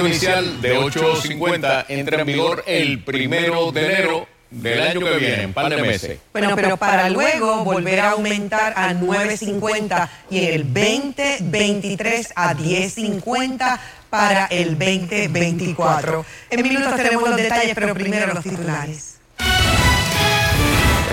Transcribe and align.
inicial 0.00 0.60
de 0.60 0.78
8.50 0.78 1.86
entra 1.88 2.20
en 2.20 2.26
vigor 2.26 2.64
el 2.66 3.02
primero 3.02 3.72
de 3.72 3.84
enero 3.84 4.28
del 4.50 4.80
año 4.80 5.00
que 5.00 5.16
viene, 5.16 5.42
en 5.42 5.52
par 5.52 5.68
de 5.68 5.82
meses. 5.82 6.18
Bueno, 6.32 6.54
pero 6.54 6.76
para 6.76 7.08
luego 7.10 7.64
volver 7.64 8.00
a 8.00 8.10
aumentar 8.10 8.72
a 8.76 8.92
9.50 8.92 10.08
y 10.30 10.44
en 10.44 10.54
el 10.54 10.72
2023 10.72 12.32
a 12.36 12.54
10.50 12.54 13.78
para 14.10 14.46
el 14.46 14.78
2024. 14.78 16.24
En 16.50 16.62
minutos 16.62 16.96
tenemos 16.96 17.28
los 17.28 17.36
detalles, 17.36 17.74
pero 17.74 17.94
primero 17.94 18.32
los 18.32 18.44
titulares. 18.44 19.16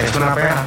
Es 0.03 0.15
una 0.15 0.35
pena 0.35 0.65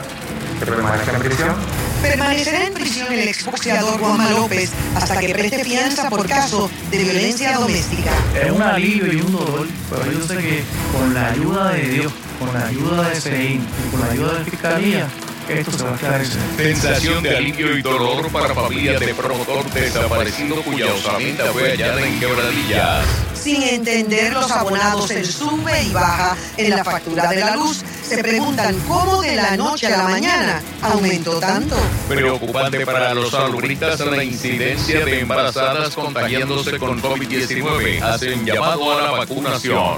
que 0.58 0.66
permanezca 0.66 1.12
en 1.12 1.22
prisión. 1.22 1.83
Permanecerá 2.04 2.66
en 2.66 2.74
prisión 2.74 3.10
el 3.10 3.28
exboxeador 3.28 3.98
Juanma 3.98 4.30
López 4.32 4.70
hasta 4.94 5.18
que 5.20 5.32
preste 5.32 5.64
fianza 5.64 6.10
por 6.10 6.28
caso 6.28 6.70
de 6.90 6.98
violencia 6.98 7.56
doméstica. 7.56 8.12
Es 8.38 8.50
un 8.50 8.60
alivio 8.60 9.10
y 9.10 9.16
un 9.22 9.32
dolor, 9.32 9.66
pero 9.88 10.12
yo 10.12 10.20
sé 10.26 10.36
que 10.36 10.62
con 10.92 11.14
la 11.14 11.30
ayuda 11.30 11.72
de 11.72 11.88
Dios, 11.88 12.12
con 12.38 12.52
la 12.52 12.66
ayuda 12.66 13.08
de 13.08 13.18
SEIN 13.18 13.62
y 13.62 13.90
con 13.90 14.00
la 14.00 14.12
ayuda 14.12 14.32
de 14.34 14.38
la 14.38 14.44
Fiscalía, 14.44 15.08
esto 15.48 15.72
se 15.72 15.84
va 15.84 15.92
a 15.92 15.94
esclarecer. 15.94 16.40
Sensación 16.58 17.22
de 17.22 17.36
alivio 17.36 17.76
y 17.76 17.80
dolor 17.80 18.30
para 18.30 18.54
familias 18.54 19.00
de 19.00 19.14
promotor 19.14 19.64
desaparecido 19.72 20.62
cuya 20.62 20.92
osamenta 20.92 21.46
fue 21.52 21.70
hallada 21.70 22.06
en 22.06 22.20
quebradillas. 22.20 23.06
Sin 23.34 23.62
entender 23.62 24.32
los 24.34 24.50
abonados 24.50 25.10
el 25.10 25.26
sube 25.26 25.82
y 25.82 25.92
baja 25.92 26.36
en 26.56 26.70
la 26.70 26.84
factura 26.84 27.28
de 27.28 27.40
la 27.40 27.56
luz, 27.56 27.82
se 28.04 28.18
preguntan 28.18 28.78
cómo 28.86 29.22
de 29.22 29.34
la 29.34 29.56
noche 29.56 29.86
a 29.86 29.96
la 29.96 30.04
mañana 30.04 30.62
aumentó 30.82 31.40
tanto. 31.40 31.76
Preocupante 32.08 32.84
para 32.84 33.14
los 33.14 33.30
salubristas 33.30 34.00
la 34.00 34.22
incidencia 34.22 35.04
de 35.04 35.20
embarazadas 35.20 35.94
contagiándose 35.94 36.78
con 36.78 37.00
COVID-19. 37.00 38.02
Hacen 38.02 38.44
llamado 38.44 38.92
a 38.92 39.02
la 39.02 39.10
vacunación. 39.12 39.96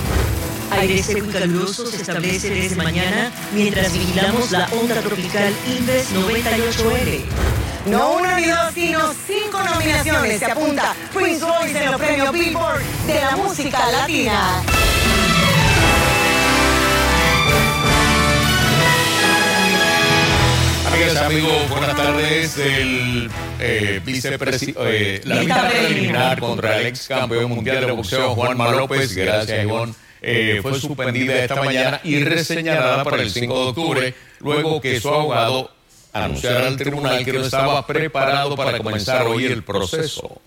Aire 0.71 1.03
seco 1.03 1.27
y 1.27 1.33
caluroso 1.33 1.87
se 1.87 1.97
establece 1.97 2.51
desde 2.51 2.77
mañana 2.77 3.33
mientras 3.53 3.93
vigilamos 3.93 4.51
la 4.51 4.69
onda 4.81 5.01
tropical 5.01 5.53
Inves 5.79 6.09
98L. 6.13 7.21
No 7.87 8.15
una 8.15 8.37
ni 8.37 8.47
dos, 8.47 8.75
sino 8.75 8.99
cinco 9.27 9.61
nominaciones. 9.63 10.39
Se 10.41 10.47
apunta 10.47 10.95
Prince 11.15 11.45
Royce 11.45 11.85
en 11.85 11.91
los 11.93 12.01
premios 12.01 12.33
Billboard 12.33 12.83
de 13.07 13.21
la 13.21 13.37
música 13.37 13.79
latina. 13.93 14.63
Amigas, 20.97 21.17
amigos, 21.19 21.69
buenas 21.69 21.95
tardes. 21.95 22.57
El 22.57 23.31
eh, 23.61 24.01
vicepresidente, 24.03 25.21
la 25.27 25.41
vista 25.41 25.69
preliminar 25.69 26.41
contra 26.41 26.81
el 26.81 26.87
ex 26.87 27.07
campeón 27.07 27.51
mundial 27.51 27.85
de 27.85 27.93
boxeo 27.93 28.35
Juanma 28.35 28.71
López, 28.71 29.15
gracias 29.15 29.63
Ivonne, 29.63 29.93
eh, 30.23 30.61
fue 30.63 30.81
suspendida 30.81 31.45
esta 31.45 31.57
mañana 31.57 32.01
y 32.03 32.25
reseñalada 32.25 33.05
para 33.05 33.21
el 33.21 33.31
5 33.31 33.55
de 33.55 33.69
octubre, 33.69 34.15
luego 34.41 34.81
que 34.81 34.99
su 34.99 35.09
abogado 35.11 35.71
anunciara 36.15 36.67
al 36.67 36.79
tribunal 36.79 37.23
que 37.23 37.33
no 37.35 37.43
estaba 37.43 37.87
preparado 37.87 38.57
para 38.57 38.79
comenzar 38.79 39.27
hoy 39.27 39.45
el 39.45 39.63
proceso. 39.63 40.41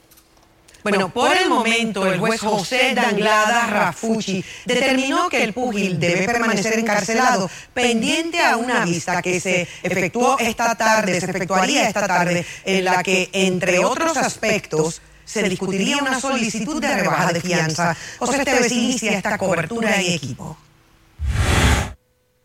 Bueno, 0.83 1.09
por 1.09 1.35
el 1.35 1.49
momento, 1.49 2.05
el 2.07 2.19
juez 2.19 2.39
José 2.39 2.93
Danglada 2.95 3.67
Rafucci 3.67 4.43
determinó 4.65 5.29
que 5.29 5.43
el 5.43 5.53
púgil 5.53 5.99
debe 5.99 6.25
permanecer 6.25 6.79
encarcelado 6.79 7.49
pendiente 7.73 8.41
a 8.41 8.55
una 8.57 8.85
vista 8.85 9.21
que 9.21 9.39
se 9.39 9.67
efectuó 9.83 10.37
esta 10.39 10.75
tarde, 10.75 11.19
se 11.19 11.29
efectuaría 11.29 11.87
esta 11.87 12.07
tarde, 12.07 12.45
en 12.63 12.85
la 12.85 13.03
que, 13.03 13.29
entre 13.33 13.79
otros 13.79 14.15
aspectos, 14.17 15.01
se 15.25 15.43
discutiría 15.43 15.97
una 15.97 16.19
solicitud 16.19 16.81
de 16.81 16.95
rebaja 16.95 17.33
de 17.33 17.41
fianza. 17.41 17.95
José 18.17 18.37
Esteves 18.37 18.71
inicia 18.71 19.11
esta 19.11 19.37
cobertura 19.37 19.95
en 19.95 20.13
equipo. 20.13 20.57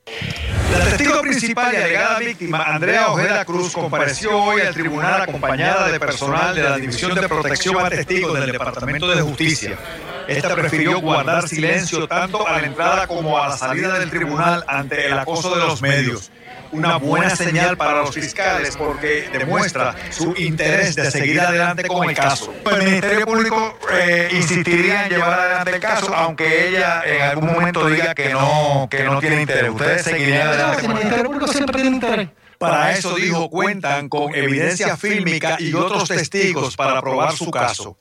La 0.06 0.84
testigo 0.84 1.20
principal 1.22 1.72
y 1.72 1.76
alegada 1.76 2.19
víctima, 2.19 2.62
Andrea 2.65 3.09
Ojeda 3.10 3.44
Cruz, 3.44 3.72
compareció 3.72 4.42
hoy 4.42 4.60
al 4.60 4.75
tribunal 4.75 5.22
acompañada 5.22 5.91
de 5.91 6.00
personal 6.00 6.54
de 6.54 6.62
la 6.62 6.76
División 6.76 7.15
de 7.15 7.28
Protección 7.28 7.78
a 7.78 7.88
Testigos 7.88 8.38
del 8.38 8.53
Departamento 8.53 9.09
de 9.09 9.22
Justicia. 9.22 9.78
Esta 10.26 10.54
prefirió 10.54 11.00
guardar 11.00 11.48
silencio 11.48 12.06
tanto 12.09 12.47
a 12.47 12.60
la 12.60 12.66
entrada 12.66 13.06
como 13.06 13.38
a 13.38 13.48
la 13.48 13.56
salida 13.56 13.98
del 13.98 14.10
tribunal 14.10 14.64
ante 14.66 15.06
el 15.06 15.19
acoso 15.19 15.54
de 15.54 15.64
los 15.64 15.81
medios 15.81 16.31
una 16.75 16.97
buena 16.97 17.35
señal 17.37 17.77
para 17.77 18.01
los 18.01 18.15
fiscales 18.15 18.77
porque 18.77 19.29
demuestra 19.33 19.95
su 20.11 20.35
interés 20.37 20.97
de 20.97 21.11
seguir 21.11 21.41
adelante 21.41 21.87
con 21.87 22.09
el 22.09 22.17
caso. 22.17 22.53
El 22.71 22.83
Ministerio 22.83 23.27
Público 23.27 23.79
eh, 23.93 24.29
insistiría 24.33 25.05
en 25.05 25.11
llevar 25.11 25.39
adelante 25.39 25.75
el 25.75 25.81
caso, 25.81 26.15
aunque 26.15 26.69
ella 26.69 27.03
en 27.07 27.23
algún 27.23 27.53
momento 27.53 27.87
diga 27.89 28.15
que 28.15 28.31
no, 28.31 28.89
que 28.91 29.05
no 29.05 29.21
tiene 29.21 29.43
interés. 29.43 29.71
Ustedes 29.71 30.03
seguirían 30.03 30.49
adelante. 30.49 30.87
El 30.87 30.95
Ministerio 30.95 31.25
Público 31.25 31.47
siempre 31.49 31.81
tiene 31.81 31.97
interés. 31.97 32.29
Para 32.59 32.93
eso, 32.93 33.17
dijo, 33.17 33.51
cuentan 33.51 34.09
con 34.09 34.35
evidencia 34.35 34.97
fílmica 34.97 35.56
y 35.59 35.75
otros 35.75 36.09
testigos 36.09 36.77
para 36.77 37.01
probar 37.01 37.33
su 37.33 37.51
caso. 37.51 37.97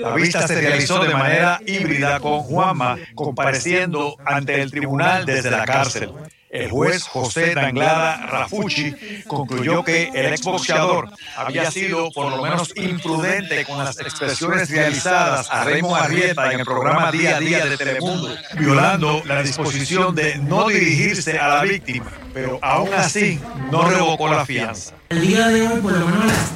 La 0.00 0.12
vista 0.14 0.46
se 0.46 0.60
realizó 0.60 1.02
de 1.02 1.14
manera 1.14 1.60
híbrida 1.64 2.18
con 2.20 2.40
Juanma 2.40 2.96
compareciendo 3.14 4.16
ante 4.24 4.60
el 4.60 4.70
tribunal 4.70 5.24
desde 5.24 5.50
la 5.50 5.64
cárcel. 5.64 6.10
El 6.50 6.70
juez 6.70 7.02
José 7.02 7.54
Danglada 7.54 8.26
Rafucci 8.26 8.94
concluyó 9.26 9.84
que 9.84 10.10
el 10.14 10.26
exboxeador 10.26 11.10
había 11.36 11.70
sido 11.70 12.10
por 12.10 12.30
lo 12.30 12.42
menos 12.42 12.72
imprudente 12.74 13.66
con 13.66 13.84
las 13.84 14.00
expresiones 14.00 14.70
realizadas 14.70 15.48
a 15.50 15.64
Raymond 15.64 16.02
Arrieta 16.02 16.50
en 16.50 16.60
el 16.60 16.64
programa 16.64 17.12
Día 17.12 17.36
a 17.36 17.40
Día 17.40 17.66
de 17.66 17.76
Telemundo, 17.76 18.34
violando 18.58 19.22
la 19.26 19.42
disposición 19.42 20.14
de 20.14 20.38
no 20.38 20.68
dirigirse 20.68 21.38
a 21.38 21.48
la 21.48 21.62
víctima, 21.64 22.10
pero 22.32 22.58
aún 22.62 22.94
así 22.94 23.38
no 23.70 23.82
revocó 23.82 24.28
la 24.28 24.46
fianza. 24.46 24.94
El 25.10 25.20
día 25.20 25.48
de 25.48 25.68
hoy, 25.68 25.80
por 25.82 25.92
lo 25.92 26.06
menos 26.06 26.22
a 26.22 26.26
las 26.26 26.50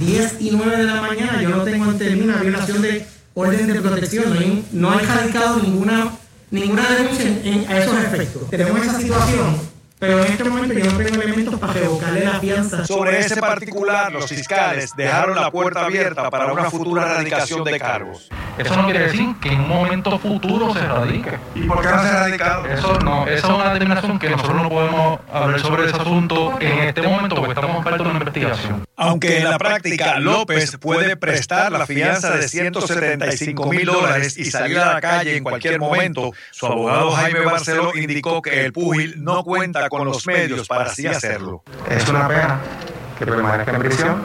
10 0.00 0.36
y 0.40 0.50
9 0.52 0.76
de 0.78 0.84
la 0.84 1.02
mañana, 1.02 1.42
yo 1.42 1.50
no 1.50 1.62
tengo 1.62 1.90
en 1.90 1.98
términos 1.98 2.40
violación 2.40 2.80
de 2.80 3.06
orden 3.34 3.66
de 3.66 3.80
protección, 3.82 4.32
no 4.32 4.40
hay, 4.40 4.64
no 4.72 4.90
hay 4.92 5.62
ninguna 5.62 6.10
ninguna 6.60 6.88
denuncia 6.90 7.24
en, 7.44 7.66
a 7.68 7.78
esos 7.78 7.96
efectos. 7.98 8.50
Tenemos 8.50 8.80
esa 8.82 9.00
situación 9.00 9.75
pero 9.98 10.24
en 10.24 10.32
este 10.32 10.44
momento 10.44 10.74
yo 10.74 10.92
no 10.92 10.98
tengo 10.98 11.22
elementos 11.22 11.58
para 11.58 11.72
revocarle 11.72 12.24
la 12.24 12.40
fianza. 12.40 12.84
Sobre 12.84 13.20
ese 13.20 13.36
particular, 13.36 14.12
los 14.12 14.26
fiscales 14.28 14.92
dejaron 14.96 15.36
la 15.36 15.50
puerta 15.50 15.84
abierta 15.84 16.30
para 16.30 16.52
una 16.52 16.70
futura 16.70 17.02
erradicación 17.02 17.64
de 17.64 17.78
cargos. 17.78 18.28
Eso 18.58 18.76
no 18.76 18.84
quiere 18.84 19.00
decir 19.00 19.34
que 19.40 19.50
en 19.50 19.60
un 19.60 19.68
momento 19.68 20.18
futuro 20.18 20.72
se 20.72 20.80
radique. 20.80 21.38
¿Y 21.54 21.62
por 21.62 21.80
qué 21.80 21.88
no 21.88 22.02
se 22.02 22.08
ha 22.08 22.20
radicado? 22.20 22.66
Eso 22.66 22.98
no, 23.00 23.26
esa 23.26 23.46
es 23.46 23.52
una 23.52 23.72
determinación 23.72 24.18
que 24.18 24.30
nosotros 24.30 24.62
no 24.62 24.68
podemos 24.68 25.20
hablar 25.32 25.60
sobre 25.60 25.86
ese 25.86 25.96
asunto 25.96 26.58
en 26.60 26.78
este 26.80 27.02
momento 27.02 27.36
porque 27.36 27.52
estamos 27.52 27.76
en 27.76 27.84
parte 27.84 28.02
de 28.02 28.08
una 28.08 28.18
investigación. 28.18 28.86
Aunque 28.96 29.38
en 29.38 29.44
la 29.44 29.58
práctica 29.58 30.18
López 30.18 30.76
puede 30.78 31.16
prestar 31.16 31.70
la 31.72 31.86
fianza 31.86 32.36
de 32.36 32.48
175 32.48 33.66
mil 33.66 33.84
dólares 33.84 34.38
y 34.38 34.46
salir 34.46 34.78
a 34.78 34.94
la 34.94 35.00
calle 35.00 35.36
en 35.36 35.44
cualquier 35.44 35.78
momento, 35.78 36.32
su 36.50 36.66
abogado 36.66 37.10
Jaime 37.12 37.40
Barceló 37.40 37.92
indicó 37.94 38.42
que 38.42 38.64
el 38.64 38.72
púgil 38.72 39.22
no 39.22 39.44
cuenta 39.44 39.85
con 39.88 40.04
los 40.06 40.26
medios 40.26 40.66
para 40.68 40.84
así 40.84 41.06
hacerlo. 41.06 41.62
Es 41.88 42.08
una 42.08 42.28
pena 42.28 42.60
que 43.18 43.26
permanezca 43.26 43.72
en 43.72 43.78
prisión. 43.78 44.22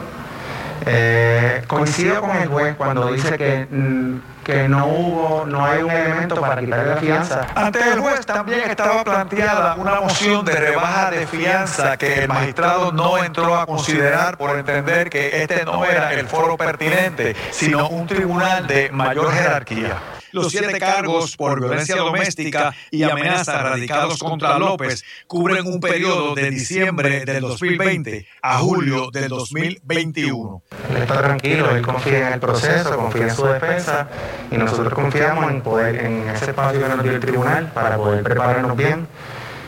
Eh, 0.86 1.64
coincido 1.68 2.22
con 2.22 2.36
el 2.38 2.48
juez 2.48 2.76
cuando 2.76 3.12
dice 3.12 3.38
que, 3.38 3.68
mm, 3.70 4.20
que 4.44 4.68
no 4.68 4.88
hubo, 4.88 5.46
no 5.46 5.64
hay 5.64 5.84
un 5.84 5.92
elemento 5.92 6.42
para 6.42 6.60
quitarle 6.60 6.96
la 6.96 6.98
fianza. 6.98 7.48
Ante 7.54 7.80
el 7.88 8.00
juez 8.00 8.26
también 8.26 8.62
estaba 8.70 9.04
planteada 9.04 9.76
una 9.76 10.02
moción 10.02 10.44
de 10.44 10.54
rebaja 10.54 11.12
de 11.12 11.28
fianza 11.28 11.98
que 11.98 12.24
el 12.24 12.28
magistrado 12.28 12.92
no 12.92 13.24
entró 13.24 13.56
a 13.56 13.66
considerar 13.68 14.38
por 14.38 14.58
entender 14.58 15.10
que 15.10 15.44
este 15.44 15.66
no 15.66 15.86
era 15.86 16.14
el 16.14 16.28
foro 16.28 16.58
pertinente, 16.58 17.36
sino 17.52 17.88
un 17.88 18.08
tribunal 18.08 18.66
de 18.66 18.90
mayor 18.92 19.32
jerarquía. 19.34 19.98
Los 20.32 20.52
siete 20.52 20.80
cargos 20.80 21.36
por 21.36 21.60
violencia 21.60 21.96
doméstica 21.96 22.74
y 22.90 23.04
amenaza 23.04 23.62
radicados 23.62 24.20
contra 24.20 24.58
López 24.58 25.04
cubren 25.28 25.66
un 25.68 25.80
periodo 25.80 26.36
de 26.36 26.50
diciembre 26.50 27.26
del 27.26 27.42
2020 27.42 28.28
a 28.42 28.60
julio 28.60 29.12
del 29.12 29.30
2021. 29.30 30.64
Él 30.90 31.02
está 31.02 31.22
tranquilo, 31.22 31.70
él 31.72 31.82
confía 31.82 32.28
en 32.28 32.34
el 32.34 32.40
proceso, 32.40 32.96
confía 32.96 33.24
en 33.24 33.36
su 33.36 33.46
defensa 33.46 34.08
y 34.52 34.58
nosotros 34.58 34.94
confiamos 34.94 35.52
en 35.52 35.62
poder 35.62 35.96
en 36.06 36.30
ese 36.30 36.46
espacio 36.46 36.82
que 36.82 36.88
nos 36.88 37.04
dio 37.04 37.12
el 37.14 37.20
tribunal 37.20 37.72
para 37.74 37.98
poder 37.98 38.24
prepararnos 38.24 38.78
bien 38.78 39.08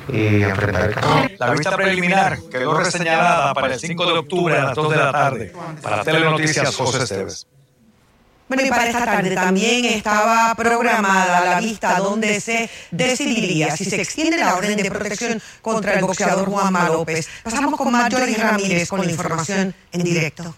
y 0.08 0.44
enfrentar 0.44 0.86
el 0.86 0.96
caso. 0.96 1.10
La 1.38 1.52
vista 1.52 1.76
preliminar 1.76 2.38
quedó 2.52 2.78
reseñalada 2.78 3.54
para 3.54 3.74
el 3.74 3.80
5 3.80 4.06
de 4.06 4.12
octubre 4.14 4.58
a 4.58 4.64
las 4.66 4.76
2 4.76 4.90
de 4.92 4.98
la 4.98 5.12
tarde. 5.12 5.54
Para 5.82 6.04
Telenoticias, 6.04 6.76
José 6.76 7.04
Esteves. 7.04 7.48
Bueno, 8.48 8.66
y 8.66 8.70
para 8.70 8.88
esta 8.88 9.06
tarde 9.06 9.36
también 9.36 9.86
estaba 9.86 10.54
programada 10.56 11.46
la 11.46 11.60
vista 11.60 11.98
donde 12.00 12.40
se 12.42 12.70
decidiría 12.92 13.76
si 13.76 13.86
se 13.86 14.02
extiende 14.02 14.38
la 14.38 14.56
orden 14.56 14.78
de 14.78 14.90
protección 14.90 15.42
contra 15.62 15.94
el 15.94 16.02
boxeador 16.02 16.50
Juanma 16.50 16.90
López. 16.90 17.28
Pasamos 17.44 17.76
con 17.76 17.92
Marjorie 17.92 18.38
Ramírez 18.38 18.90
con 18.90 19.06
la 19.06 19.12
información 19.12 19.74
en 19.92 20.04
directo. 20.04 20.56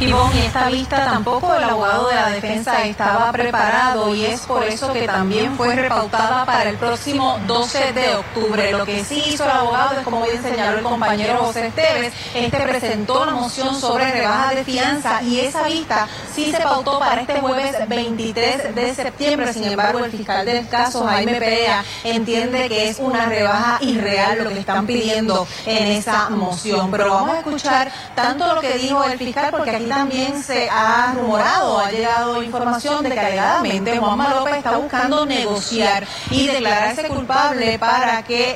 Ivonne, 0.00 0.36
y 0.36 0.46
esta 0.46 0.68
vista 0.68 1.04
tampoco 1.06 1.52
el 1.56 1.64
abogado 1.64 2.08
de 2.08 2.14
la 2.14 2.28
defensa 2.30 2.84
estaba 2.84 3.32
preparado 3.32 4.14
y 4.14 4.26
es 4.26 4.42
por 4.42 4.62
eso 4.62 4.92
que 4.92 5.06
también 5.06 5.56
fue 5.56 5.74
repautada 5.74 6.44
para 6.44 6.70
el 6.70 6.76
próximo 6.76 7.36
12 7.48 7.92
de 7.92 8.14
octubre. 8.14 8.70
Lo 8.72 8.86
que 8.86 9.04
sí 9.04 9.20
hizo 9.26 9.44
el 9.44 9.50
abogado 9.50 9.98
es, 9.98 10.04
como 10.04 10.22
bien 10.22 10.40
señaló 10.40 10.78
el 10.78 10.84
compañero 10.84 11.38
José 11.38 11.66
Esteves, 11.66 12.12
este 12.32 12.58
presentó 12.60 13.24
la 13.24 13.32
moción 13.32 13.74
sobre 13.74 14.08
rebaja 14.12 14.54
de 14.54 14.62
fianza 14.62 15.20
y 15.22 15.40
esa 15.40 15.64
vista 15.64 16.06
sí 16.32 16.52
se 16.52 16.60
pautó 16.62 17.00
para 17.00 17.22
este 17.22 17.40
jueves 17.40 17.74
23 17.88 18.76
de 18.76 18.94
septiembre. 18.94 19.52
Sin 19.52 19.64
embargo, 19.64 20.04
el 20.04 20.12
fiscal 20.12 20.46
del 20.46 20.68
caso, 20.68 21.06
Jaime 21.06 21.34
Perea, 21.40 21.84
entiende 22.04 22.68
que 22.68 22.88
es 22.88 23.00
una 23.00 23.26
rebaja 23.26 23.78
irreal 23.80 24.44
lo 24.44 24.50
que 24.50 24.60
están 24.60 24.86
pidiendo 24.86 25.48
en 25.66 25.88
esa 25.88 26.30
moción. 26.30 26.88
Pero 26.92 27.10
vamos 27.14 27.34
a 27.34 27.38
escuchar 27.38 27.90
tanto 28.14 28.54
lo 28.54 28.60
que 28.60 28.78
dijo 28.78 29.02
el 29.02 29.18
fiscal, 29.18 29.50
porque 29.50 29.70
aquí 29.70 29.87
también 29.88 30.42
se 30.42 30.68
ha 30.70 31.12
rumorado, 31.14 31.78
ha 31.78 31.90
llegado 31.90 32.42
información 32.42 33.02
de 33.02 33.10
que 33.10 33.20
alegadamente 33.20 33.98
Juanma 33.98 34.34
López 34.34 34.56
está 34.56 34.76
buscando 34.76 35.26
negociar 35.26 36.06
y 36.30 36.46
declararse 36.46 37.08
culpable 37.08 37.78
para 37.78 38.22
que, 38.22 38.54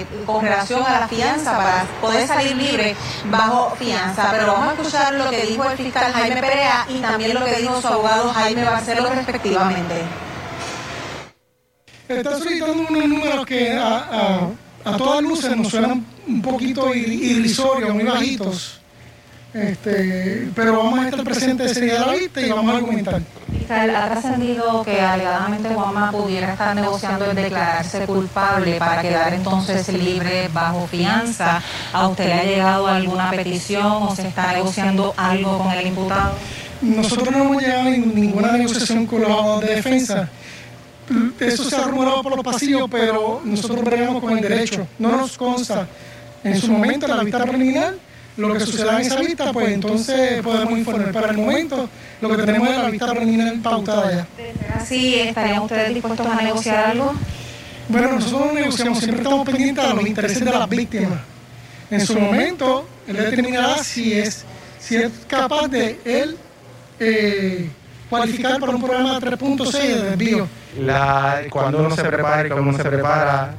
eh, 0.00 0.06
con 0.26 0.42
relación 0.42 0.82
a 0.82 1.00
la 1.00 1.08
fianza, 1.08 1.56
para 1.56 1.84
poder 2.00 2.26
salir 2.26 2.56
libre 2.56 2.96
bajo 3.30 3.74
fianza. 3.76 4.28
Pero 4.32 4.46
vamos 4.52 4.68
a 4.68 4.72
escuchar 4.72 5.14
lo 5.14 5.30
que 5.30 5.46
dijo 5.46 5.64
el 5.64 5.76
fiscal 5.76 6.12
Jaime 6.12 6.40
Perea 6.40 6.86
y 6.88 6.98
también 6.98 7.34
lo 7.34 7.44
que 7.44 7.56
dijo 7.56 7.80
su 7.80 7.86
abogado 7.88 8.32
Jaime 8.32 8.64
Barcelo 8.64 9.08
respectivamente. 9.10 10.02
Está 12.08 12.38
solicitando 12.38 12.84
unos 12.88 13.08
números 13.08 13.46
que 13.46 13.72
a, 13.72 13.96
a, 14.84 14.92
a 14.92 14.96
todas 14.96 15.22
luces 15.22 15.56
nos 15.56 15.68
suenan 15.68 16.04
un 16.26 16.42
poquito 16.42 16.94
irrisorios, 16.94 17.94
muy 17.94 18.04
bajitos. 18.04 18.81
Este, 19.54 20.48
pero 20.54 20.78
vamos 20.78 20.98
a 20.98 21.08
estar 21.08 21.24
presentes 21.24 21.72
ese 21.72 21.82
día 21.82 21.94
de 21.94 22.00
la 22.00 22.12
vista 22.12 22.40
y 22.40 22.50
vamos 22.50 22.72
a 22.72 22.78
argumentar. 22.78 23.20
Fiscal, 23.52 23.94
ha 23.94 24.08
trascendido 24.08 24.82
que 24.82 24.98
alegadamente 24.98 25.68
Juanma 25.74 26.10
pudiera 26.10 26.52
estar 26.52 26.74
negociando 26.74 27.26
el 27.26 27.36
declararse 27.36 28.06
culpable 28.06 28.78
para 28.78 29.02
quedar 29.02 29.34
entonces 29.34 29.88
libre 29.88 30.48
bajo 30.48 30.86
fianza. 30.86 31.62
¿A 31.92 32.08
usted 32.08 32.26
le 32.26 32.32
ha 32.32 32.44
llegado 32.44 32.86
alguna 32.86 33.30
petición 33.30 33.84
o 33.84 34.16
se 34.16 34.28
está 34.28 34.54
negociando 34.54 35.12
algo 35.18 35.58
con 35.58 35.70
el 35.70 35.86
imputado? 35.86 36.32
Nosotros 36.80 37.30
no 37.30 37.44
hemos 37.44 37.62
llegado 37.62 37.88
a 37.88 37.90
ninguna 37.90 38.52
negociación 38.52 39.06
con 39.06 39.20
los 39.20 39.60
de 39.60 39.74
defensa. 39.74 40.30
Eso 41.38 41.64
se 41.64 41.76
ha 41.76 41.82
rumorado 41.82 42.22
por 42.22 42.34
los 42.34 42.44
pasillos, 42.44 42.88
pero 42.90 43.42
nosotros 43.44 43.84
bregamos 43.84 44.22
con 44.22 44.32
el 44.32 44.40
derecho. 44.40 44.86
No 44.98 45.14
nos 45.14 45.36
consta 45.36 45.86
en 46.42 46.58
su 46.58 46.72
momento 46.72 47.06
la 47.06 47.22
vista 47.22 47.44
preliminar 47.44 47.94
lo 48.36 48.54
que 48.54 48.60
suceda 48.60 49.00
en 49.00 49.06
esa 49.06 49.16
vista, 49.16 49.52
pues 49.52 49.68
entonces 49.68 50.42
podemos 50.42 50.78
informar. 50.78 51.12
Para 51.12 51.30
el 51.30 51.36
momento, 51.36 51.88
lo 52.20 52.28
que 52.30 52.42
tenemos 52.42 52.68
es 52.68 52.78
la 52.78 52.90
vista 52.90 53.10
preliminar 53.12 53.54
pautada 53.62 54.10
ya. 54.12 54.84
¿Sí 54.84 55.14
estarían 55.16 55.62
ustedes 55.62 55.94
dispuestos 55.94 56.26
a 56.26 56.42
negociar 56.42 56.86
algo? 56.86 57.14
Bueno, 57.88 58.12
nosotros 58.12 58.46
no 58.46 58.52
negociamos, 58.52 58.98
siempre 58.98 59.22
estamos 59.22 59.46
pendientes 59.46 59.86
de 59.86 59.94
los 59.94 60.06
intereses 60.06 60.44
de 60.44 60.50
las 60.50 60.68
víctimas. 60.68 61.20
En 61.90 62.06
su 62.06 62.18
momento, 62.18 62.86
él 63.06 63.16
determinará 63.16 63.82
si 63.84 64.14
es, 64.14 64.44
si 64.80 64.96
es 64.96 65.10
capaz 65.26 65.68
de 65.68 65.98
él 66.04 66.38
eh, 66.98 67.68
cualificar 68.08 68.58
para 68.58 68.72
un 68.72 68.82
programa 68.82 69.20
3.6 69.20 69.72
de 69.72 70.02
desvío. 70.10 70.48
La, 70.80 71.42
cuando 71.50 71.80
uno 71.80 71.94
se 71.94 72.02
prepara 72.02 72.46
y 72.46 72.50
cuando 72.50 72.70
uno 72.70 72.78
se 72.78 72.84
prepara, 72.84 73.54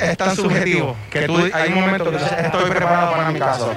es 0.00 0.16
tan 0.16 0.36
subjetivo 0.36 0.96
que 1.10 1.26
tú, 1.26 1.36
hay 1.52 1.70
momentos 1.70 2.08
que 2.08 2.42
estoy 2.42 2.70
preparado 2.70 3.12
para 3.12 3.30
mi 3.30 3.38
caso. 3.38 3.74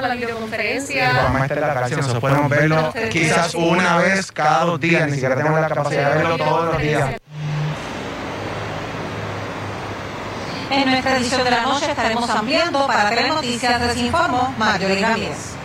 la 0.00 0.14
videoconferencia. 0.14 1.12
Vamos 1.12 1.40
a 1.40 1.44
estar 1.44 1.58
en 1.58 1.66
la 1.66 1.74
cárcel, 1.74 1.96
nosotros 1.98 2.20
podemos 2.20 2.50
verlo 2.50 2.92
quizás 3.10 3.54
una 3.54 3.98
vez 3.98 4.32
cada 4.32 4.64
dos 4.64 4.80
días, 4.80 5.06
ni 5.06 5.12
siquiera 5.12 5.36
tenemos 5.36 5.60
la 5.60 5.68
capacidad 5.68 6.10
de 6.10 6.18
verlo 6.18 6.36
todos 6.36 6.72
los 6.72 6.82
días. 6.82 7.16
En 10.70 10.88
nuestra 10.88 11.16
edición 11.16 11.42
de 11.42 11.50
la 11.50 11.62
noche 11.62 11.90
estaremos 11.90 12.30
ampliando 12.30 12.86
para 12.86 13.10
Telenoticias, 13.10 13.80
les 13.80 13.96
informo 13.96 14.54
Marjorie 14.56 15.00
Ramírez. 15.00 15.59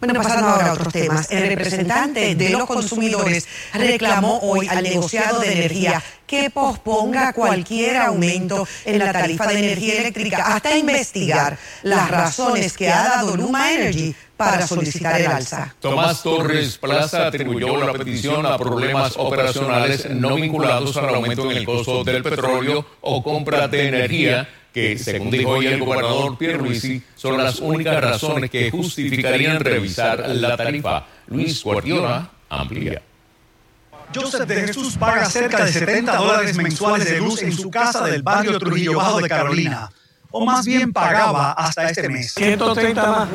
Bueno, 0.00 0.22
pasando 0.22 0.48
ahora 0.48 0.68
a 0.68 0.72
otros 0.74 0.92
temas. 0.92 1.30
El 1.30 1.48
representante 1.48 2.34
de 2.34 2.50
los 2.50 2.66
consumidores 2.66 3.46
reclamó 3.74 4.38
hoy 4.42 4.68
al 4.68 4.82
negociado 4.82 5.40
de 5.40 5.52
energía 5.52 6.02
que 6.26 6.50
posponga 6.50 7.32
cualquier 7.32 7.96
aumento 7.96 8.68
en 8.84 8.98
la 8.98 9.12
tarifa 9.12 9.46
de 9.46 9.58
energía 9.58 10.00
eléctrica 10.00 10.54
hasta 10.54 10.76
investigar 10.76 11.58
las 11.82 12.10
razones 12.10 12.76
que 12.76 12.90
ha 12.90 13.08
dado 13.08 13.36
Luma 13.36 13.72
Energy 13.72 14.14
para 14.36 14.68
solicitar 14.68 15.20
el 15.20 15.26
alza. 15.26 15.74
Tomás 15.80 16.22
Torres 16.22 16.78
Plaza 16.78 17.26
atribuyó 17.26 17.76
la 17.76 17.92
petición 17.92 18.46
a 18.46 18.56
problemas 18.56 19.14
operacionales 19.16 20.08
no 20.10 20.36
vinculados 20.36 20.96
al 20.96 21.12
aumento 21.12 21.50
en 21.50 21.56
el 21.56 21.64
costo 21.64 22.04
del 22.04 22.22
petróleo 22.22 22.86
o 23.00 23.22
compra 23.22 23.66
de 23.66 23.88
energía 23.88 24.48
que, 24.72 24.98
según 24.98 25.30
dijo 25.30 25.50
hoy 25.50 25.66
el 25.66 25.80
gobernador 25.80 26.36
Pierluisi, 26.38 27.02
son 27.14 27.38
las 27.38 27.60
únicas 27.60 28.00
razones 28.02 28.50
que 28.50 28.70
justificarían 28.70 29.60
revisar 29.60 30.28
la 30.28 30.56
tarifa. 30.56 31.06
Luis 31.26 31.62
Guardiola 31.62 32.30
amplía. 32.48 33.02
Joseph 34.14 34.46
de 34.46 34.66
Jesús 34.66 34.96
paga 34.96 35.26
cerca 35.26 35.64
de 35.64 35.72
70 35.72 36.16
dólares 36.16 36.56
mensuales 36.56 37.10
de 37.10 37.18
luz 37.18 37.42
en 37.42 37.52
su 37.52 37.70
casa 37.70 38.06
del 38.06 38.22
barrio 38.22 38.58
Trujillo 38.58 38.96
Bajo 38.96 39.20
de 39.20 39.28
Carolina. 39.28 39.90
O 40.30 40.44
más 40.44 40.66
bien 40.66 40.92
pagaba 40.92 41.52
hasta 41.52 41.88
este 41.88 42.08
mes. 42.08 42.32
130 42.34 43.10
más 43.10 43.28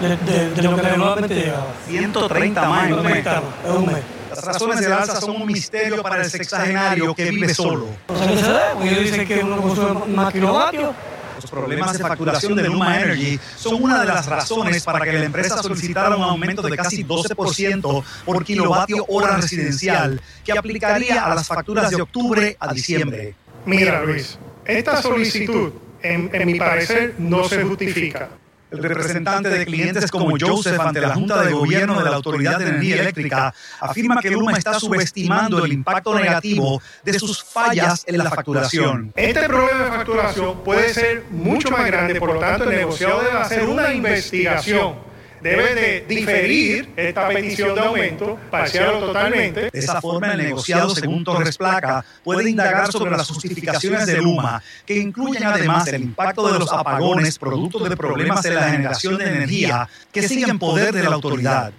de, 0.00 0.62
lo 0.62 0.76
que 0.76 0.82
regularmente 0.82 1.34
llegaba. 1.34 1.66
130 1.86 2.68
más 2.68 2.86
en 2.86 2.94
un 2.94 3.02
mes. 3.02 3.26
En 3.64 3.72
un 3.72 3.86
mes. 3.86 4.15
Las 4.36 4.44
razones 4.44 4.80
del 4.80 4.92
alza 4.92 5.20
son 5.20 5.40
un 5.40 5.46
misterio 5.46 6.02
para 6.02 6.22
el 6.22 6.30
sexagenario 6.30 7.14
que 7.14 7.30
vive 7.30 7.54
solo. 7.54 7.88
O 8.06 8.16
sea, 8.16 8.28
¿qué 8.28 8.36
se? 8.36 8.44
Porque 8.74 8.90
ellos 8.90 9.04
dicen 9.04 9.26
que 9.26 9.38
uno 9.38 9.62
consume 9.62 10.14
más 10.14 10.32
kilovatios. 10.32 10.94
Los 11.36 11.50
problemas 11.50 11.92
de 11.92 11.98
facturación 11.98 12.56
de 12.56 12.62
Luma 12.64 13.00
Energy 13.00 13.38
son 13.56 13.82
una 13.82 14.00
de 14.00 14.06
las 14.06 14.26
razones 14.26 14.84
para 14.84 15.04
que 15.04 15.12
la 15.12 15.24
empresa 15.24 15.62
solicitara 15.62 16.16
un 16.16 16.22
aumento 16.22 16.62
de 16.62 16.76
casi 16.76 17.04
12% 17.04 18.04
por 18.24 18.44
kilovatio 18.44 19.04
hora 19.08 19.36
residencial 19.36 20.20
que 20.44 20.52
aplicaría 20.52 21.24
a 21.24 21.34
las 21.34 21.46
facturas 21.46 21.90
de 21.90 22.02
octubre 22.02 22.56
a 22.58 22.72
diciembre. 22.72 23.34
Mira, 23.64 24.02
Luis, 24.02 24.38
esta 24.64 25.00
solicitud, 25.00 25.72
en, 26.02 26.30
en 26.32 26.46
mi 26.46 26.58
parecer, 26.58 27.14
no 27.18 27.48
se 27.48 27.62
justifica. 27.64 28.28
El 28.70 28.82
representante 28.82 29.48
de 29.48 29.64
clientes 29.64 30.10
como 30.10 30.36
Joseph 30.38 30.80
ante 30.80 31.00
la 31.00 31.14
Junta 31.14 31.42
de 31.42 31.52
Gobierno 31.52 31.98
de 31.98 32.04
la 32.04 32.16
Autoridad 32.16 32.58
de 32.58 32.68
Energía 32.68 33.00
Eléctrica 33.00 33.54
afirma 33.80 34.20
que 34.20 34.30
Luma 34.30 34.52
está 34.52 34.78
subestimando 34.80 35.64
el 35.64 35.72
impacto 35.72 36.18
negativo 36.18 36.82
de 37.04 37.18
sus 37.18 37.44
fallas 37.44 38.04
en 38.06 38.18
la 38.18 38.30
facturación. 38.30 39.12
Este 39.14 39.46
problema 39.46 39.84
de 39.84 39.90
facturación 39.90 40.64
puede 40.64 40.92
ser 40.92 41.24
mucho 41.30 41.70
más 41.70 41.86
grande, 41.86 42.18
por 42.18 42.34
lo 42.34 42.40
tanto 42.40 42.64
el 42.64 42.70
negociado 42.70 43.22
debe 43.22 43.38
hacer 43.38 43.68
una 43.68 43.92
investigación 43.92 45.15
debe 45.46 45.74
de 45.74 46.04
diferir 46.08 46.88
esta 46.96 47.28
petición 47.28 47.74
de 47.74 47.80
aumento, 47.80 48.38
parcial 48.50 48.94
o 48.94 49.06
totalmente. 49.06 49.70
De 49.70 49.78
esa 49.78 50.00
forma, 50.00 50.32
el 50.32 50.38
negociado, 50.38 50.90
según 50.94 51.24
Torres 51.24 51.56
Placa, 51.56 52.04
puede 52.24 52.50
indagar 52.50 52.90
sobre 52.90 53.10
las 53.12 53.28
justificaciones 53.28 54.06
de 54.06 54.16
Luma, 54.16 54.62
que 54.84 54.96
incluyen 54.96 55.44
además 55.44 55.86
el 55.88 56.02
impacto 56.02 56.52
de 56.52 56.58
los 56.58 56.72
apagones 56.72 57.38
producto 57.38 57.78
de 57.78 57.96
problemas 57.96 58.44
en 58.44 58.54
la 58.54 58.70
generación 58.70 59.18
de 59.18 59.24
energía 59.24 59.88
que 60.12 60.26
siguen 60.26 60.50
en 60.50 60.58
poder 60.58 60.92
de 60.92 61.02
la 61.02 61.14
autoridad. 61.14 61.72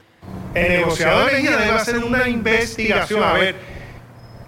El 0.53 0.69
negociado 0.69 1.25
de 1.25 1.31
energía 1.31 1.57
debe 1.57 1.71
hacer 1.71 2.03
una 2.03 2.27
investigación 2.27 3.23
a 3.23 3.33
ver 3.33 3.55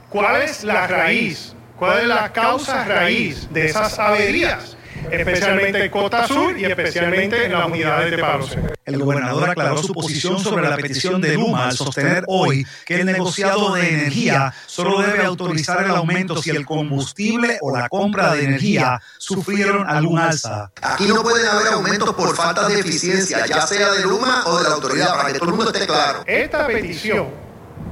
cuál 0.09 0.41
es 0.41 0.63
la 0.63 0.87
raíz, 0.87 1.53
cuál 1.77 1.99
es 1.99 2.07
la 2.07 2.31
causa 2.33 2.83
raíz 2.83 3.47
de 3.51 3.67
esas 3.67 3.97
averías 3.99 4.75
especialmente 5.11 5.85
en 5.85 5.91
Costa 5.91 6.27
Sur 6.27 6.57
y 6.57 6.65
especialmente 6.65 7.45
en 7.45 7.51
las 7.51 7.67
unidades 7.67 8.11
de 8.11 8.17
Palo 8.17 8.45
El 8.85 8.97
gobernador 8.97 9.49
aclaró 9.49 9.81
su 9.81 9.93
posición 9.93 10.39
sobre 10.39 10.69
la 10.69 10.75
petición 10.75 11.21
de 11.21 11.33
Luma 11.35 11.65
al 11.65 11.73
sostener 11.73 12.23
hoy 12.27 12.65
que 12.85 12.99
el 12.99 13.05
negociado 13.05 13.73
de 13.73 13.89
energía 13.89 14.53
solo 14.65 15.01
debe 15.01 15.23
autorizar 15.23 15.83
el 15.83 15.91
aumento 15.91 16.41
si 16.41 16.49
el 16.49 16.65
combustible 16.65 17.57
o 17.61 17.75
la 17.75 17.89
compra 17.89 18.33
de 18.33 18.45
energía 18.45 19.01
sufrieron 19.17 19.89
algún 19.89 20.19
alza. 20.19 20.71
Aquí 20.81 21.05
no 21.07 21.21
pueden 21.23 21.47
haber 21.47 21.67
aumentos 21.73 22.13
por 22.13 22.35
falta 22.35 22.67
de 22.67 22.79
eficiencia, 22.79 23.45
ya 23.45 23.61
sea 23.61 23.91
de 23.91 24.03
Luma 24.03 24.43
o 24.45 24.57
de 24.57 24.63
la 24.63 24.75
autoridad, 24.75 25.15
para 25.15 25.31
que 25.31 25.39
todo 25.39 25.49
el 25.49 25.55
mundo 25.55 25.71
esté 25.71 25.85
claro. 25.85 26.23
Esta 26.25 26.67
petición 26.67 27.27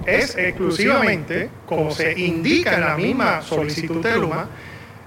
es 0.05 0.35
exclusivamente, 0.37 1.49
como 1.65 1.91
se 1.91 2.17
indica 2.19 2.75
en 2.75 2.81
la 2.81 2.97
misma 2.97 3.41
solicitud 3.41 4.01
de 4.01 4.17
Luma, 4.17 4.47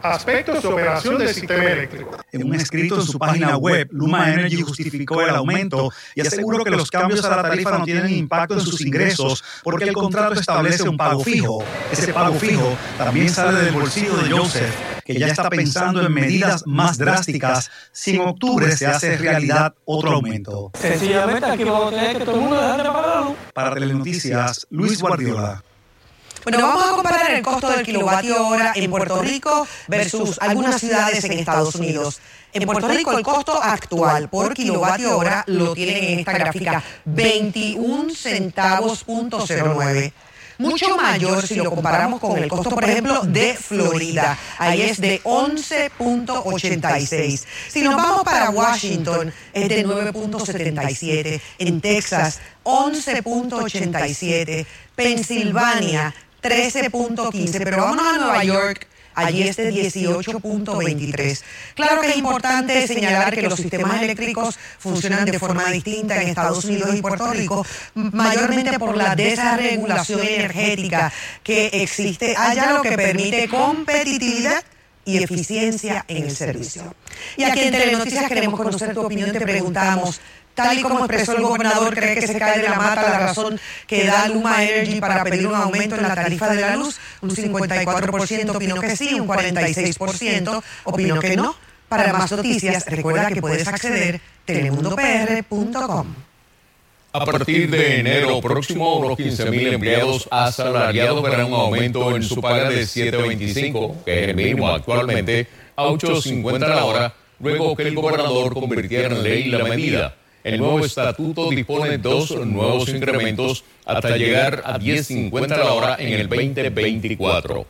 aspectos 0.03 0.63
de 0.63 0.69
operación 0.69 1.19
del 1.19 1.35
sistema 1.35 1.65
eléctrico. 1.65 2.17
En 2.33 2.45
un 2.47 2.55
escrito 2.55 2.97
en 2.97 3.03
su 3.03 3.19
página 3.19 3.57
web, 3.57 3.89
Luma 3.93 4.33
Energy 4.33 4.63
justificó 4.63 5.23
el 5.23 5.31
aumento 5.31 5.91
y 6.15 6.21
aseguró 6.21 6.65
que 6.65 6.71
los 6.71 6.91
cambios 6.91 7.25
a 7.25 7.37
la 7.37 7.43
tarifa 7.43 7.79
no 7.79 7.85
tienen 7.85 8.11
impacto 8.11 8.55
en 8.55 8.61
sus 8.61 8.81
ingresos 8.81 9.43
porque 9.63 9.85
el 9.85 9.93
contrato 9.93 10.35
establece 10.35 10.89
un 10.89 10.97
pago 10.97 11.23
fijo. 11.23 11.63
Ese 11.91 12.13
pago 12.13 12.35
fijo 12.35 12.77
también 12.99 13.31
sale 13.31 13.61
del 13.61 13.73
bolsillo 13.73 14.17
de 14.17 14.31
Joseph, 14.31 14.75
que 15.05 15.19
ya 15.19 15.27
está 15.27 15.51
pensando 15.51 16.05
en 16.05 16.13
medidas 16.13 16.65
más 16.67 16.99
drásticas 16.99 17.71
si 17.93 18.17
en 18.17 18.23
octubre 18.23 18.71
se 18.77 18.87
hace 18.87 19.17
realidad 19.17 19.75
otro 19.85 20.13
aumento. 20.13 20.71
Sencillamente 20.75 21.47
aquí 21.47 21.65
vamos 21.65 21.93
a 21.93 21.97
tener 21.97 22.19
que 22.19 22.25
todo 22.25 22.35
el 22.37 22.41
mundo 22.41 22.57
dejar 22.57 22.83
de 22.83 22.89
pagarlo. 22.89 23.37
Para 23.55 23.75
Telenoticias, 23.75 24.67
Luis 24.71 25.01
Guardiola. 25.01 25.63
Bueno, 26.45 26.67
vamos 26.67 26.85
a 26.85 26.91
comparar 26.91 27.31
el 27.33 27.43
costo 27.43 27.69
del 27.69 27.85
kilovatio 27.85 28.47
hora 28.47 28.73
en 28.75 28.91
Puerto 28.91 29.21
Rico 29.21 29.67
versus 29.89 30.39
algunas 30.41 30.81
ciudades 30.81 31.23
en 31.25 31.33
Estados 31.33 31.75
Unidos. 31.75 32.21
En 32.53 32.67
Puerto 32.67 32.89
Rico 32.89 33.17
el 33.17 33.23
costo 33.23 33.63
actual 33.63 34.29
por 34.29 34.55
kilovatio 34.55 35.19
hora 35.19 35.45
lo 35.47 35.75
tienen 35.75 36.05
en 36.05 36.19
esta 36.21 36.33
gráfica 36.33 36.83
21 37.05 38.15
centavos 38.15 39.05
punto 39.05 39.45
09 39.47 40.13
mucho 40.61 40.97
mayor 40.97 41.45
si 41.47 41.55
lo 41.55 41.71
comparamos 41.71 42.19
con 42.21 42.37
el 42.37 42.49
costo, 42.49 42.71
por 42.71 42.83
ejemplo, 42.85 43.23
de 43.23 43.55
Florida. 43.55 44.37
Ahí 44.59 44.83
es 44.83 45.01
de 45.01 45.23
11.86. 45.23 47.45
Si 47.69 47.81
nos 47.81 47.97
vamos 47.97 48.25
para 48.25 48.51
Washington, 48.51 49.33
es 49.55 49.71
de 49.71 49.87
9.77. 49.87 51.41
En 51.59 51.81
Texas, 51.81 52.41
11.87. 52.65 54.67
Pensilvania, 54.95 56.15
13.15. 56.43 57.65
Pero 57.65 57.79
vámonos 57.79 58.07
a 58.07 58.19
Nueva 58.19 58.45
York. 58.45 58.87
Allí 59.15 59.43
es 59.43 59.57
de 59.57 59.73
18.23. 59.73 61.43
Claro 61.75 62.01
que 62.01 62.09
es 62.09 62.17
importante 62.17 62.87
señalar 62.87 63.35
que 63.35 63.43
los 63.43 63.59
sistemas 63.59 64.03
eléctricos 64.03 64.59
funcionan 64.79 65.25
de 65.25 65.39
forma 65.39 65.69
distinta 65.71 66.23
en 66.23 66.29
Estados 66.29 66.65
Unidos 66.65 66.95
y 66.95 67.03
Puerto 67.03 67.31
Rico, 67.33 67.67
mayormente 67.95 68.79
por 68.79 68.97
la 68.97 69.15
desregulación 69.15 70.21
energética 70.21 71.13
que 71.43 71.67
existe 71.73 72.37
allá, 72.37 72.73
lo 72.73 72.83
que 72.83 72.93
permite 72.93 73.49
competitividad 73.49 74.63
y 75.05 75.23
eficiencia 75.23 76.05
en 76.09 76.25
el 76.25 76.37
servicio. 76.37 76.95
Y 77.37 77.45
aquí 77.45 77.61
en 77.61 77.73
Telenoticias 77.73 78.29
queremos 78.29 78.61
conocer 78.61 78.95
tu 78.95 79.01
opinión, 79.01 79.33
te 79.33 79.41
preguntamos, 79.41 80.21
tal 80.63 80.79
y 80.79 80.83
como 80.83 80.99
expresó 81.01 81.37
el 81.37 81.43
gobernador, 81.43 81.95
cree 81.95 82.15
que 82.15 82.27
se 82.27 82.39
cae 82.39 82.61
de 82.61 82.69
la 82.69 82.77
mata 82.77 83.03
la 83.03 83.19
razón 83.19 83.61
que 83.87 84.05
da 84.05 84.29
Luma 84.29 84.63
Energy 84.65 85.01
para 85.01 85.25
pedir 85.25 85.47
un 85.47 85.55
aumento 85.55 85.97
en 85.97 86.03
la 86.03 86.15
tarifa 86.15 86.49
de 86.49 86.61
la 86.61 86.77
luz. 86.77 86.99
Un 87.23 87.31
54% 87.31 88.55
opinó 88.55 88.81
que 88.81 88.97
sí, 88.97 89.19
un 89.19 89.27
46% 89.27 90.63
opinó 90.85 91.21
que 91.21 91.37
no. 91.37 91.55
Para 91.89 92.13
más 92.13 92.31
noticias, 92.31 92.87
recuerda 92.87 93.33
que 93.33 93.41
puedes 93.41 93.67
acceder 93.67 94.17
a 94.17 94.47
telemundopr.com. 94.47 96.15
A 97.13 97.25
partir 97.25 97.69
de 97.69 97.99
enero 97.99 98.41
próximo, 98.41 98.99
unos 98.99 99.19
15.000 99.19 99.73
empleados 99.73 100.29
asalariados 100.31 101.21
verán 101.21 101.47
un 101.47 101.55
aumento 101.55 102.15
en 102.15 102.23
su 102.23 102.41
paga 102.41 102.71
de 102.71 102.83
7.25, 102.83 104.05
que 104.05 104.23
es 104.23 104.29
el 104.29 104.37
mínimo 104.37 104.69
actualmente, 104.69 105.49
a 105.75 105.87
8.50 105.87 106.61
la 106.61 106.85
hora, 106.85 107.15
luego 107.41 107.75
que 107.75 107.83
el 107.83 107.97
gobernador 107.97 108.55
convirtiera 108.55 109.09
en 109.09 109.25
ley 109.25 109.51
la 109.51 109.65
medida. 109.65 110.15
El 110.43 110.59
nuevo 110.59 110.81
estatuto 110.81 111.51
dispone 111.51 111.99
dos 111.99 112.31
nuevos 112.47 112.89
incrementos 112.89 113.65
hasta 113.85 114.17
llegar 114.17 114.63
a 114.65 114.79
10.50 114.79 115.49
la 115.49 115.73
hora 115.73 115.97
en 115.99 116.13
el 116.15 116.29
2024. 116.29 117.67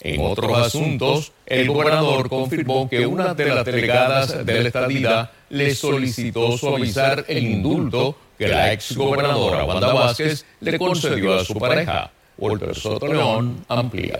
En 0.00 0.20
otros 0.20 0.58
asuntos, 0.58 1.32
el 1.46 1.68
gobernador 1.68 2.28
confirmó 2.28 2.88
que 2.88 3.06
una 3.06 3.34
de 3.34 3.46
las 3.46 3.64
delegadas 3.64 4.44
de 4.44 4.60
la 4.60 4.68
estadidad 4.68 5.30
le 5.50 5.74
solicitó 5.74 6.56
suavizar 6.58 7.24
el 7.28 7.46
indulto 7.46 8.16
que 8.38 8.48
la 8.48 8.72
exgobernadora 8.72 9.64
Wanda 9.64 9.92
Vázquez 9.92 10.44
le 10.60 10.78
concedió 10.78 11.34
a 11.34 11.44
su 11.44 11.54
pareja. 11.54 12.10
Walter 12.36 12.74
Soto 12.74 13.06
León 13.06 13.64
amplía. 13.68 14.18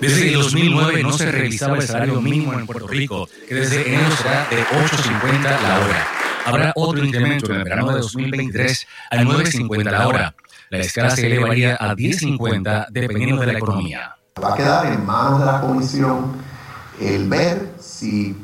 Desde 0.00 0.28
el 0.28 0.34
2009 0.34 1.02
no 1.02 1.12
se 1.12 1.30
revisaba 1.30 1.76
el 1.76 1.82
salario 1.82 2.20
mínimo 2.20 2.52
en 2.52 2.66
Puerto 2.66 2.88
Rico, 2.88 3.28
que 3.48 3.54
desde 3.54 3.86
enero 3.86 4.16
será 4.16 4.46
de 4.50 4.62
8.50 4.64 5.42
la 5.42 5.78
hora. 5.78 6.25
Habrá 6.46 6.72
otro 6.76 7.04
incremento 7.04 7.50
en 7.50 7.58
el 7.58 7.64
verano 7.64 7.88
de 7.88 8.00
2023 8.00 8.86
a 9.10 9.16
9.50 9.16 9.90
la 9.90 10.06
hora. 10.06 10.34
La 10.70 10.78
escala 10.78 11.10
se 11.10 11.26
elevaría 11.26 11.74
a 11.74 11.96
10.50 11.96 12.86
dependiendo 12.90 13.40
de 13.40 13.46
la 13.48 13.58
economía. 13.58 14.16
Va 14.42 14.54
a 14.54 14.56
quedar 14.56 14.86
en 14.86 15.04
manos 15.04 15.40
de 15.40 15.46
la 15.46 15.60
comisión 15.60 16.36
el 17.00 17.28
ver 17.28 17.72
si 17.80 18.36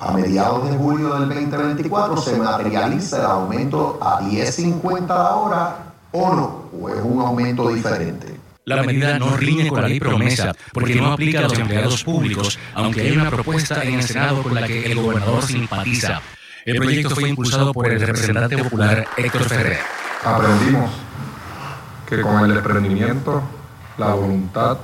a 0.00 0.12
mediados 0.12 0.68
de 0.70 0.76
julio 0.76 1.14
del 1.18 1.28
2024 1.30 2.16
se 2.18 2.36
materializa 2.36 3.20
el 3.20 3.24
aumento 3.24 3.98
a 4.02 4.20
10.50 4.20 5.08
la 5.08 5.36
hora 5.36 5.76
o 6.12 6.34
no, 6.34 6.70
o 6.78 6.90
es 6.90 7.00
un 7.02 7.20
aumento 7.22 7.70
diferente. 7.70 8.36
La 8.66 8.82
medida 8.82 9.18
no 9.18 9.34
riñe 9.36 9.68
con 9.68 9.80
la 9.80 9.88
ley 9.88 10.00
promesa 10.00 10.52
porque 10.74 10.96
no 10.96 11.12
aplica 11.12 11.38
a 11.38 11.42
los 11.42 11.58
empleados 11.58 12.04
públicos, 12.04 12.58
aunque 12.74 13.00
hay 13.00 13.16
una 13.16 13.30
propuesta 13.30 13.82
en 13.82 13.94
el 13.94 14.02
Senado 14.02 14.42
con 14.42 14.54
la 14.54 14.66
que 14.66 14.84
el 14.84 14.96
gobernador 14.96 15.42
simpatiza. 15.42 16.20
El 16.66 16.78
proyecto 16.78 17.14
fue 17.14 17.28
impulsado 17.28 17.72
por 17.72 17.86
el 17.86 18.00
representante 18.00 18.58
popular 18.58 19.06
Héctor 19.16 19.44
Ferrer. 19.44 19.78
Aprendimos 20.24 20.90
que 22.08 22.20
con 22.22 22.42
el 22.42 22.54
desprendimiento, 22.54 23.40
la 23.96 24.14
voluntad 24.14 24.78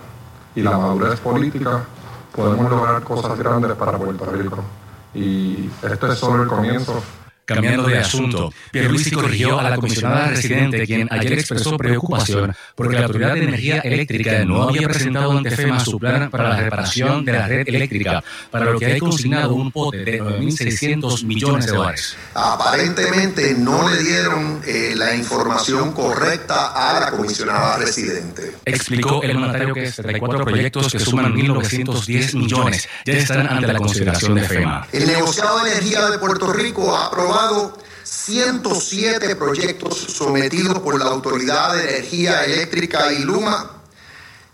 y 0.55 0.63
la 0.63 0.79
madurez 0.79 1.19
política 1.19 1.83
podemos 2.31 2.71
lograr 2.71 3.03
cosas 3.03 3.37
grandes 3.37 3.73
para 3.73 3.99
Puerto 3.99 4.25
Rico. 4.27 4.63
Y 5.13 5.69
este 5.83 6.13
es 6.13 6.19
solo 6.19 6.45
el 6.45 6.49
comienzo 6.49 7.03
Cambiando 7.55 7.85
de 7.85 7.99
asunto, 7.99 8.53
Pierluisi 8.71 9.11
corrigió 9.11 9.59
a 9.59 9.71
la 9.71 9.77
comisionada 9.77 10.29
residente, 10.29 10.87
quien 10.87 11.09
ayer 11.11 11.35
expresó 11.35 11.77
preocupación 11.77 12.55
porque 12.75 12.95
la 12.97 13.07
Autoridad 13.07 13.35
de 13.35 13.45
Energía 13.45 13.79
Eléctrica 13.79 14.45
no 14.45 14.63
había 14.63 14.89
presentado 14.89 15.37
ante 15.37 15.51
FEMA 15.51 15.81
su 15.81 15.99
plan 15.99 16.31
para 16.31 16.51
la 16.51 16.57
reparación 16.57 17.25
de 17.25 17.33
la 17.33 17.49
red 17.49 17.69
eléctrica, 17.69 18.23
para 18.51 18.67
lo 18.67 18.79
que 18.79 18.87
hay 18.87 18.99
consignado 18.99 19.55
un 19.55 19.71
pote 19.71 19.99
de 20.05 20.23
9.600 20.23 21.25
millones 21.25 21.67
de 21.67 21.73
dólares. 21.73 22.17
Aparentemente 22.35 23.55
no 23.55 23.89
le 23.89 24.03
dieron 24.03 24.63
eh, 24.67 24.95
la 24.97 25.15
información 25.15 25.93
correcta 25.93 26.73
a 26.73 27.01
la 27.01 27.11
comisionada 27.11 27.77
residente. 27.79 28.55
Explicó 28.65 29.23
el 29.23 29.35
mandatario 29.35 29.75
que 29.75 29.91
74 29.91 30.45
proyectos 30.45 30.93
que 30.93 30.99
suman 30.99 31.35
1.910 31.35 32.35
millones 32.37 32.89
ya 33.05 33.13
están 33.15 33.47
ante 33.47 33.67
la 33.67 33.79
consideración 33.79 34.35
de 34.35 34.43
FEMA. 34.43 34.87
El 34.93 35.07
negociado 35.07 35.61
de 35.61 35.73
energía 35.73 36.11
de 36.11 36.19
Puerto 36.19 36.53
Rico 36.53 36.95
ha 36.97 37.07
aprobado 37.07 37.42
107 38.05 39.37
proyectos 39.37 39.97
sometidos 39.99 40.79
por 40.81 40.99
la 40.99 41.07
Autoridad 41.07 41.75
de 41.75 41.97
Energía 41.97 42.45
Eléctrica 42.45 43.13
y 43.13 43.21
Luma 43.21 43.83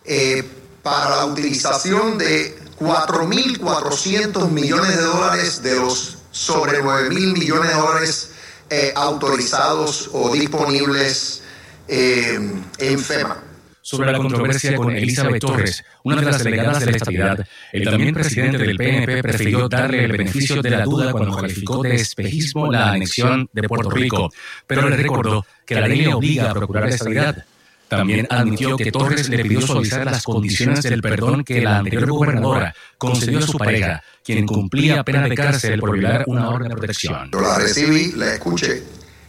eh, 0.04 0.44
para 0.82 1.16
la 1.16 1.26
utilización 1.26 2.18
de 2.18 2.58
4.400 2.78 4.50
millones 4.50 4.96
de 4.96 5.02
dólares 5.02 5.62
de 5.62 5.76
los 5.76 6.18
sobre 6.30 6.82
9.000 6.82 7.32
millones 7.32 7.68
de 7.70 7.76
dólares 7.76 8.30
eh, 8.70 8.92
autorizados 8.94 10.10
o 10.12 10.32
disponibles 10.32 11.42
eh, 11.88 12.38
en 12.78 12.98
FEMA 12.98 13.47
sobre 13.88 14.12
la 14.12 14.18
controversia 14.18 14.76
con 14.76 14.94
Elizabeth 14.94 15.40
Torres, 15.40 15.82
una 16.04 16.20
de 16.20 16.26
las 16.26 16.44
delegadas 16.44 16.80
de 16.80 16.86
la 16.86 16.92
estabilidad, 16.92 17.48
el 17.72 17.84
también 17.84 18.12
presidente 18.12 18.58
del 18.58 18.76
PNP 18.76 19.22
prefirió 19.22 19.66
darle 19.66 20.04
el 20.04 20.12
beneficio 20.12 20.60
de 20.60 20.68
la 20.68 20.84
duda 20.84 21.10
cuando 21.10 21.34
calificó 21.34 21.82
de 21.82 21.94
espejismo 21.94 22.70
la 22.70 22.90
anexión 22.90 23.48
de 23.50 23.62
Puerto 23.62 23.88
Rico, 23.88 24.30
pero 24.66 24.90
le 24.90 24.96
recordó 24.96 25.46
que 25.64 25.74
la 25.76 25.88
ley 25.88 26.02
le 26.02 26.12
obliga 26.12 26.50
a 26.50 26.54
procurar 26.54 26.84
la 26.84 26.90
estabilidad. 26.90 27.46
También 27.88 28.26
admitió 28.28 28.76
que 28.76 28.92
Torres 28.92 29.30
le 29.30 29.42
pidió 29.42 29.62
suavizar 29.62 30.04
las 30.04 30.22
condiciones 30.22 30.82
del 30.82 31.00
perdón 31.00 31.42
que 31.42 31.62
la 31.62 31.78
anterior 31.78 32.10
gobernadora 32.10 32.74
concedió 32.98 33.38
a 33.38 33.42
su 33.42 33.56
pareja, 33.56 34.02
quien 34.22 34.44
cumplía 34.44 35.02
pena 35.02 35.26
de 35.26 35.34
cárcel 35.34 35.80
por 35.80 35.92
violar 35.92 36.24
una 36.26 36.50
orden 36.50 36.68
de 36.68 36.76
protección. 36.76 37.30
Yo 37.32 37.40
la 37.40 37.56
recibí, 37.56 38.12
la 38.12 38.34
escuché, 38.34 38.82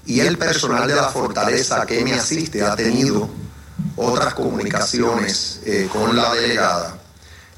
y 0.05 0.19
el 0.19 0.37
personal 0.37 0.85
de 0.85 0.95
la 0.95 1.07
fortaleza 1.07 1.85
que 1.85 2.03
me 2.03 2.11
asiste 2.11 2.61
ha 2.61 2.75
tenido 2.75 3.29
otras 3.99 4.33
comunicaciones 4.33 5.59
eh, 5.65 5.89
con 5.91 6.15
la 6.15 6.33
delegada 6.33 6.97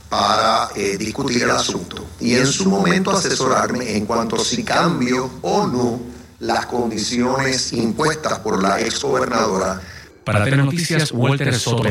para 0.09 0.69
eh, 0.75 0.97
discutir 0.97 1.43
el 1.43 1.51
asunto 1.51 2.05
y 2.19 2.35
en 2.35 2.47
su 2.47 2.67
momento 2.69 3.11
asesorarme 3.11 3.95
en 3.95 4.05
cuanto 4.05 4.35
a 4.35 4.43
si 4.43 4.63
cambio 4.63 5.29
o 5.41 5.67
no 5.67 6.01
las 6.39 6.65
condiciones 6.65 7.71
impuestas 7.73 8.39
por 8.39 8.61
la 8.61 8.81
exgobernadora. 8.81 9.79
Para 10.23 10.43
Telenoticias, 10.43 11.11
Walter 11.11 11.53
Soto. 11.57 11.83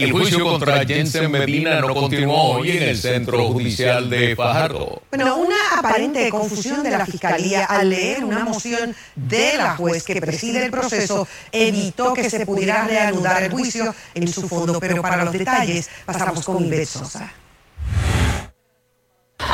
El 0.00 0.12
juicio 0.12 0.42
contra 0.42 0.84
Jensen 0.86 1.30
Medina 1.30 1.80
no 1.82 1.94
continuó 1.94 2.52
hoy 2.52 2.70
en 2.70 2.84
el 2.84 2.96
Centro 2.96 3.48
Judicial 3.48 4.08
de 4.08 4.34
Fajardo. 4.34 5.02
Bueno, 5.10 5.36
una 5.36 5.56
aparente 5.76 6.30
confusión 6.30 6.82
de 6.82 6.90
la 6.90 7.04
Fiscalía 7.04 7.66
al 7.66 7.90
leer 7.90 8.24
una 8.24 8.44
moción 8.46 8.96
de 9.14 9.58
la 9.58 9.76
juez 9.76 10.04
que 10.04 10.18
preside 10.18 10.64
el 10.64 10.70
proceso 10.70 11.28
evitó 11.52 12.14
que 12.14 12.30
se 12.30 12.46
pudiera 12.46 12.86
reanudar 12.86 13.42
el 13.42 13.50
juicio 13.50 13.94
en 14.14 14.26
su 14.28 14.48
fondo, 14.48 14.80
pero 14.80 15.02
para 15.02 15.22
los 15.22 15.32
detalles 15.34 15.90
pasamos 16.06 16.46
con 16.46 16.64
Ivette 16.64 16.88
Sosa. 16.88 17.30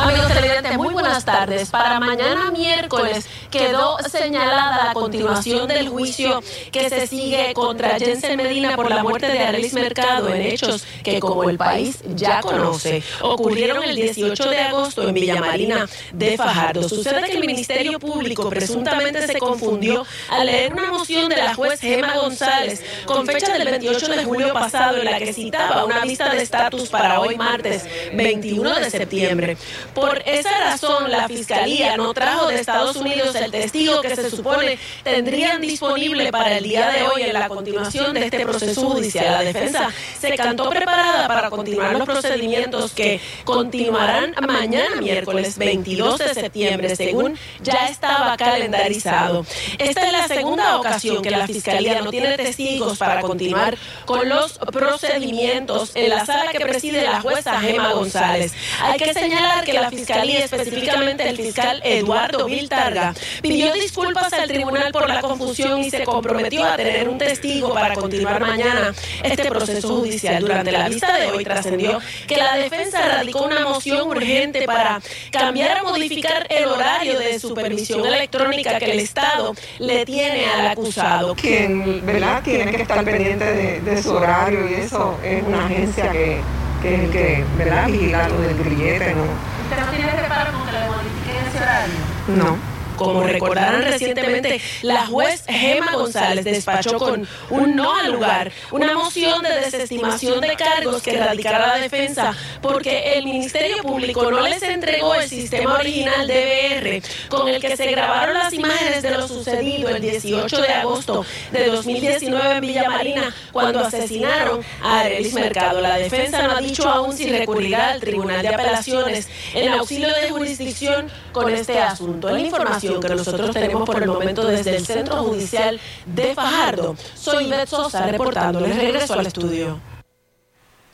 Amigos 0.07 0.29
televidentes, 0.29 0.79
muy 0.79 0.93
buenas 0.95 1.25
tardes. 1.25 1.69
Para 1.71 1.99
mañana 1.99 2.53
miércoles 2.53 3.27
quedó 3.51 3.99
señalada 4.09 4.85
la 4.85 4.93
continuación 4.93 5.67
del 5.67 5.89
juicio 5.89 6.45
que 6.71 6.89
se 6.89 7.09
sigue 7.09 7.53
contra 7.55 7.99
Jensen 7.99 8.37
Medina 8.37 8.77
por 8.77 8.89
la 8.89 9.03
muerte 9.03 9.27
de 9.27 9.41
Arelis 9.41 9.73
Mercado 9.73 10.29
en 10.29 10.43
hechos 10.43 10.87
que 11.03 11.19
como 11.19 11.51
el 11.51 11.59
país 11.59 11.99
ya 12.15 12.41
conoce 12.41 13.03
ocurrieron 13.21 13.83
el 13.83 13.97
18 13.97 14.49
de 14.49 14.61
agosto 14.61 15.09
en 15.09 15.15
Villa 15.15 15.41
Marina 15.41 15.89
de 16.13 16.37
Fajardo. 16.37 16.89
Sucede 16.89 17.25
que 17.27 17.33
el 17.33 17.41
Ministerio 17.41 17.99
Público 17.99 18.49
presuntamente 18.49 19.27
se 19.27 19.39
confundió 19.41 20.07
al 20.31 20.47
leer 20.47 20.73
una 20.73 20.93
moción 20.93 21.29
de 21.29 21.37
la 21.37 21.53
juez 21.53 21.81
Gema 21.81 22.17
González 22.17 22.81
con 23.07 23.27
fecha 23.27 23.53
del 23.53 23.65
28 23.65 24.07
de 24.07 24.25
julio 24.25 24.53
pasado 24.53 24.99
en 24.99 25.07
la 25.07 25.19
que 25.19 25.33
citaba 25.33 25.85
una 25.85 26.03
vista 26.03 26.33
de 26.33 26.43
estatus 26.43 26.91
para 26.91 27.21
hoy 27.21 27.37
martes 27.37 27.85
21 28.15 28.77
de 28.77 28.91
septiembre. 28.91 29.57
Por 29.97 30.23
esa 30.27 30.51
razón, 30.61 31.11
la 31.11 31.27
Fiscalía 31.27 31.97
no 31.97 32.13
trajo 32.13 32.49
de 32.49 32.57
Estados 32.57 32.97
Unidos 32.97 33.35
el 33.35 33.51
testigo 33.51 34.03
que 34.03 34.15
se 34.15 34.29
supone 34.29 34.79
tendrían 35.03 35.59
disponible 35.63 36.31
para 36.31 36.59
el 36.59 36.65
día 36.65 36.91
de 36.91 37.05
hoy 37.05 37.23
en 37.23 37.33
la 37.33 37.49
continuación 37.49 38.13
de 38.13 38.27
este 38.27 38.45
proceso 38.45 38.91
judicial. 38.91 39.33
La 39.33 39.41
defensa 39.43 39.89
se 40.21 40.37
cantó 40.37 40.69
preparada 40.69 41.27
para 41.27 41.49
continuar 41.49 41.93
los 41.93 42.05
procedimientos 42.05 42.93
que 42.93 43.23
continuarán 43.45 44.35
mañana 44.47 44.97
miércoles 45.01 45.57
22 45.57 46.19
de 46.19 46.35
septiembre, 46.35 46.95
según 46.95 47.39
ya 47.63 47.89
estaba 47.89 48.37
calendarizado. 48.37 49.47
Esta 49.79 50.07
es 50.07 50.13
la 50.13 50.29
segunda 50.29 50.77
ocasión 50.77 51.23
que 51.23 51.31
la 51.31 51.47
Fiscalía 51.47 52.03
no 52.03 52.11
tiene 52.11 52.37
testigos 52.37 52.99
para 52.99 53.23
continuar 53.23 53.79
con 54.05 54.29
los 54.29 54.59
procedimientos 54.59 55.93
en 55.95 56.11
la 56.11 56.27
sala 56.27 56.53
que 56.53 56.61
preside 56.61 57.03
la 57.03 57.23
jueza 57.23 57.59
Gema 57.61 57.95
González. 57.95 58.53
Hay 58.83 58.99
que 58.99 59.15
señalar 59.15 59.65
que 59.65 59.73
la 59.73 59.86
Fiscalía, 59.91 60.45
específicamente 60.45 61.29
el 61.29 61.37
fiscal 61.37 61.81
Eduardo 61.85 62.47
Viltarga, 62.47 63.15
pidió 63.43 63.73
disculpas 63.73 64.33
al 64.33 64.49
tribunal 64.49 64.93
por 64.93 65.09
la 65.09 65.21
confusión 65.21 65.81
y 65.81 65.91
se 65.91 66.05
comprometió 66.05 66.65
a 66.65 66.77
tener 66.77 67.09
un 67.09 67.19
testigo 67.19 67.73
para 67.75 67.95
continuar 67.95 68.41
mañana 68.41 68.95
este 69.23 69.49
proceso 69.49 69.89
judicial. 69.89 70.41
Durante 70.41 70.73
la 70.73 70.89
vista 70.89 71.17
de 71.17 71.31
hoy 71.31 71.45
trascendió 71.45 72.01
que 72.27 72.37
la 72.37 72.57
defensa 72.57 73.07
radicó 73.07 73.45
una 73.45 73.61
moción 73.61 74.09
urgente 74.09 74.67
para 74.67 75.01
cambiar 75.31 75.83
o 75.83 75.89
modificar 75.91 76.47
el 76.51 76.67
horario 76.67 77.19
de 77.19 77.39
supervisión 77.39 78.05
electrónica 78.07 78.79
que 78.79 78.93
el 78.93 79.01
Estado 79.01 79.55
le 79.79 80.05
tiene 80.05 80.47
al 80.47 80.69
acusado. 80.69 81.35
Quien, 81.35 82.05
¿verdad? 82.05 82.43
Tiene 82.43 82.71
que 82.71 82.83
estar 82.83 83.05
pendiente 83.05 83.45
de, 83.45 83.81
de 83.81 84.03
su 84.03 84.13
horario 84.13 84.69
y 84.69 84.75
eso 84.75 85.19
es 85.25 85.43
una 85.43 85.67
agencia 85.67 86.11
que, 86.11 86.41
que 86.83 86.95
es 86.95 87.01
el 87.01 87.11
que, 87.11 87.45
¿verdad? 87.57 87.87
Vigila 87.87 88.29
lo 88.29 88.41
del 88.41 88.57
grillete, 88.57 89.15
¿no? 89.15 89.56
¿Usted 89.69 89.85
no 89.85 89.91
tiene 89.91 90.13
reparo 90.13 90.53
con 90.53 90.65
que 90.65 90.71
le 90.71 90.87
modifiquen 90.87 91.45
ese 91.45 91.59
horario? 91.59 91.95
No. 92.29 92.76
Como 92.97 93.23
recordarán 93.23 93.83
recientemente, 93.83 94.61
la 94.83 95.07
juez 95.07 95.45
Gema 95.47 95.93
González 95.93 96.45
despachó 96.45 96.99
con 96.99 97.29
un 97.51 97.77
no 97.77 97.95
al 97.95 98.13
lugar 98.13 98.53
una 98.71 98.95
moción 98.95 99.43
de 99.43 99.51
desestimación 99.61 100.41
de 100.41 100.57
cargos 100.57 101.03
que 101.03 101.17
radicara 101.17 101.67
la 101.67 101.77
defensa 101.77 102.35
porque 102.63 103.15
el 103.15 103.25
Ministerio 103.25 103.83
Público 103.83 104.31
no 104.31 104.41
les 104.47 104.63
entregó 104.63 105.15
el 105.15 105.29
sistema 105.29 105.75
original 105.75 106.27
DVR 106.27 107.03
con 107.29 107.49
el 107.49 107.61
que 107.61 107.77
se 107.77 107.87
grabaron 107.91 108.35
las 108.35 108.53
imágenes 108.53 109.03
de 109.03 109.11
lo 109.11 109.29
sucedido 109.29 109.89
el 109.91 110.01
18 110.01 110.61
de 110.61 110.69
agosto 110.69 111.25
de 111.53 111.67
2019 111.67 112.55
en 112.57 112.61
Villa 112.61 112.89
Marina 112.89 113.35
cuando 113.53 113.81
asesinaron 113.81 114.61
a 114.83 115.01
Arelis 115.01 115.35
Mercado. 115.35 115.81
La 115.81 115.97
defensa 115.97 116.43
no 116.43 116.57
ha 116.57 116.61
dicho 116.61 116.89
aún 116.89 117.17
si 117.17 117.27
recurrirá 117.27 117.91
al 117.91 118.01
Tribunal 118.01 118.43
de 118.43 118.49
Apelaciones 118.49 119.29
en 119.55 119.73
auxilio 119.73 120.09
de 120.09 120.31
jurisdicción 120.31 121.11
con 121.33 121.53
este 121.53 121.79
asunto. 121.79 122.31
La 122.31 122.41
información 122.41 122.86
que 123.01 123.09
nosotros 123.09 123.51
tenemos 123.53 123.85
por 123.85 124.03
el 124.03 124.09
momento 124.09 124.47
desde 124.47 124.77
el 124.77 124.87
Centro 124.87 125.17
Judicial 125.25 125.81
de 126.07 126.35
Fajardo. 126.35 126.97
Soy 127.15 127.49
Beth 127.49 127.69
Sosa 127.69 128.07
reportando. 128.07 128.61
Les 128.61 128.77
regreso 128.77 129.15
al 129.15 129.27
estudio. 129.27 129.81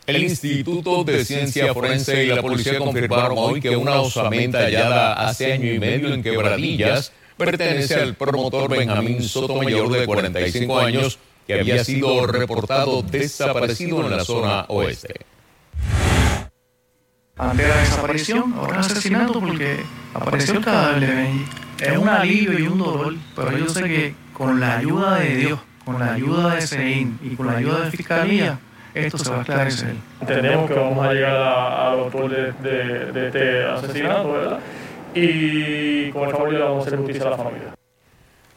El 0.07 0.23
Instituto 0.23 1.05
de 1.05 1.25
Ciencia 1.25 1.73
Forense 1.73 2.25
y 2.25 2.29
la 2.29 2.43
policía 2.43 2.79
confirmaron 2.79 3.39
hoy 3.39 3.61
que 3.61 3.77
una 3.77 4.01
osamenta 4.01 4.59
hallada 4.59 5.13
hace 5.13 5.53
año 5.53 5.73
y 5.73 5.79
medio 5.79 6.13
en 6.13 6.23
Quebradillas 6.23 7.13
pertenece 7.37 7.95
al 7.95 8.15
promotor 8.15 8.71
Benjamín 8.71 9.23
Sotomayor 9.23 9.91
de 9.91 10.07
45 10.07 10.79
años 10.79 11.19
que 11.47 11.55
había 11.55 11.85
sido 11.85 12.27
reportado 12.27 13.03
desaparecido 13.03 14.05
en 14.05 14.17
la 14.17 14.25
zona 14.25 14.65
oeste. 14.69 15.15
Ante 17.37 17.67
la 17.67 17.77
desaparición, 17.77 18.55
ahora 18.55 18.81
asesinato 18.81 19.41
porque 19.41 19.81
apareció 20.15 20.55
el 20.55 20.65
cadáver 20.65 21.29
es 21.83 21.99
un 21.99 22.09
alivio 22.09 22.59
y 22.59 22.63
un 22.63 22.79
dolor, 22.79 23.15
pero 23.35 23.59
yo 23.59 23.69
sé 23.69 23.83
que 23.85 24.15
con 24.33 24.61
la 24.61 24.79
ayuda 24.79 25.19
de 25.19 25.37
Dios, 25.37 25.61
con 25.85 25.99
la 25.99 26.15
ayuda 26.15 26.55
de 26.55 26.61
SEIN 26.61 27.19
y 27.23 27.35
con 27.35 27.47
la 27.47 27.57
ayuda 27.57 27.81
de 27.81 27.91
Fiscalía, 27.91 28.61
esto 28.95 29.19
se 29.19 29.31
va 29.31 29.39
a 29.39 29.41
esclarecer. 29.41 29.95
Entendemos 30.21 30.71
que 30.71 30.75
vamos 30.75 31.05
a 31.05 31.13
llegar 31.13 31.35
al 31.35 31.99
autor 31.99 32.31
de, 32.31 32.53
de, 32.53 33.13
de, 33.13 33.27
este 33.27 33.65
asesinato, 33.65 34.33
¿verdad? 34.33 34.61
Y 35.15 36.11
con 36.11 36.29
el 36.29 36.31
favor 36.31 36.53
le 36.53 36.59
vamos 36.61 36.85
a 36.85 36.87
hacer 36.87 36.99
justicia 36.99 37.27
a 37.27 37.31
la 37.31 37.37
familia. 37.37 37.75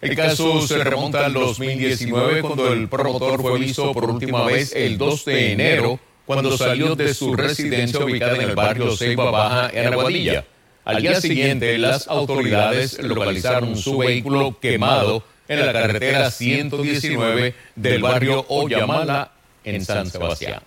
El 0.01 0.15
caso 0.15 0.61
se 0.61 0.83
remonta 0.83 1.25
al 1.25 1.33
2019 1.33 2.41
cuando 2.41 2.71
el 2.71 2.87
promotor 2.87 3.41
fue 3.41 3.59
visto 3.59 3.91
por 3.91 4.09
última 4.09 4.45
vez 4.45 4.75
el 4.75 4.99
2 4.99 5.25
de 5.25 5.51
enero 5.53 5.99
cuando 6.25 6.55
salió 6.57 6.95
de 6.95 7.13
su 7.13 7.35
residencia 7.35 7.99
ubicada 8.03 8.35
en 8.35 8.41
el 8.41 8.55
barrio 8.55 8.95
Ceiba 8.95 9.31
Baja 9.31 9.69
en 9.73 9.93
Aguadilla. 9.93 10.45
Al 10.85 11.01
día 11.01 11.19
siguiente, 11.19 11.77
las 11.77 12.07
autoridades 12.07 12.99
localizaron 13.01 13.75
su 13.75 13.97
vehículo 13.97 14.57
quemado 14.59 15.23
en 15.47 15.65
la 15.65 15.73
carretera 15.73 16.31
119 16.31 17.55
del 17.75 18.01
barrio 18.01 18.45
Oyamala 18.49 19.31
en 19.63 19.83
San 19.83 20.09
Sebastián. 20.09 20.61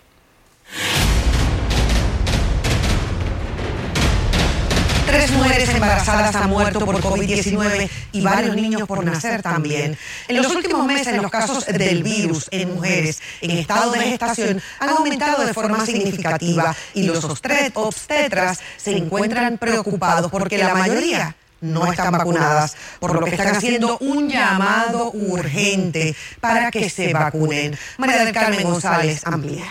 Tres 5.09 5.31
mujeres 5.31 5.69
embarazadas 5.69 6.35
han 6.35 6.49
muerto 6.51 6.85
por 6.85 7.01
COVID-19 7.01 7.89
y 8.11 8.21
varios 8.21 8.55
niños 8.55 8.87
por 8.87 9.03
nacer 9.03 9.41
también. 9.41 9.97
En 10.27 10.37
los 10.37 10.53
últimos 10.53 10.85
meses, 10.85 11.17
los 11.17 11.31
casos 11.31 11.65
del 11.65 12.03
virus 12.03 12.47
en 12.51 12.75
mujeres 12.75 13.19
en 13.41 13.51
estado 13.51 13.91
de 13.91 14.01
gestación 14.01 14.61
han 14.79 14.89
aumentado 14.89 15.43
de 15.43 15.51
forma 15.51 15.83
significativa 15.83 16.75
y 16.93 17.03
los 17.03 17.23
obstetras 17.23 18.59
se 18.77 18.97
encuentran 18.97 19.57
preocupados 19.57 20.29
porque 20.29 20.59
la 20.59 20.75
mayoría 20.75 21.35
no 21.61 21.91
están 21.91 22.11
vacunadas, 22.11 22.75
por 22.99 23.15
lo 23.15 23.25
que 23.25 23.31
están 23.31 23.55
haciendo 23.55 23.97
un 23.99 24.29
llamado 24.29 25.09
urgente 25.11 26.15
para 26.39 26.69
que 26.69 26.87
se 26.87 27.13
vacunen. 27.13 27.75
María 27.97 28.23
del 28.23 28.33
Carmen 28.33 28.63
González 28.63 29.25
amplía. 29.25 29.65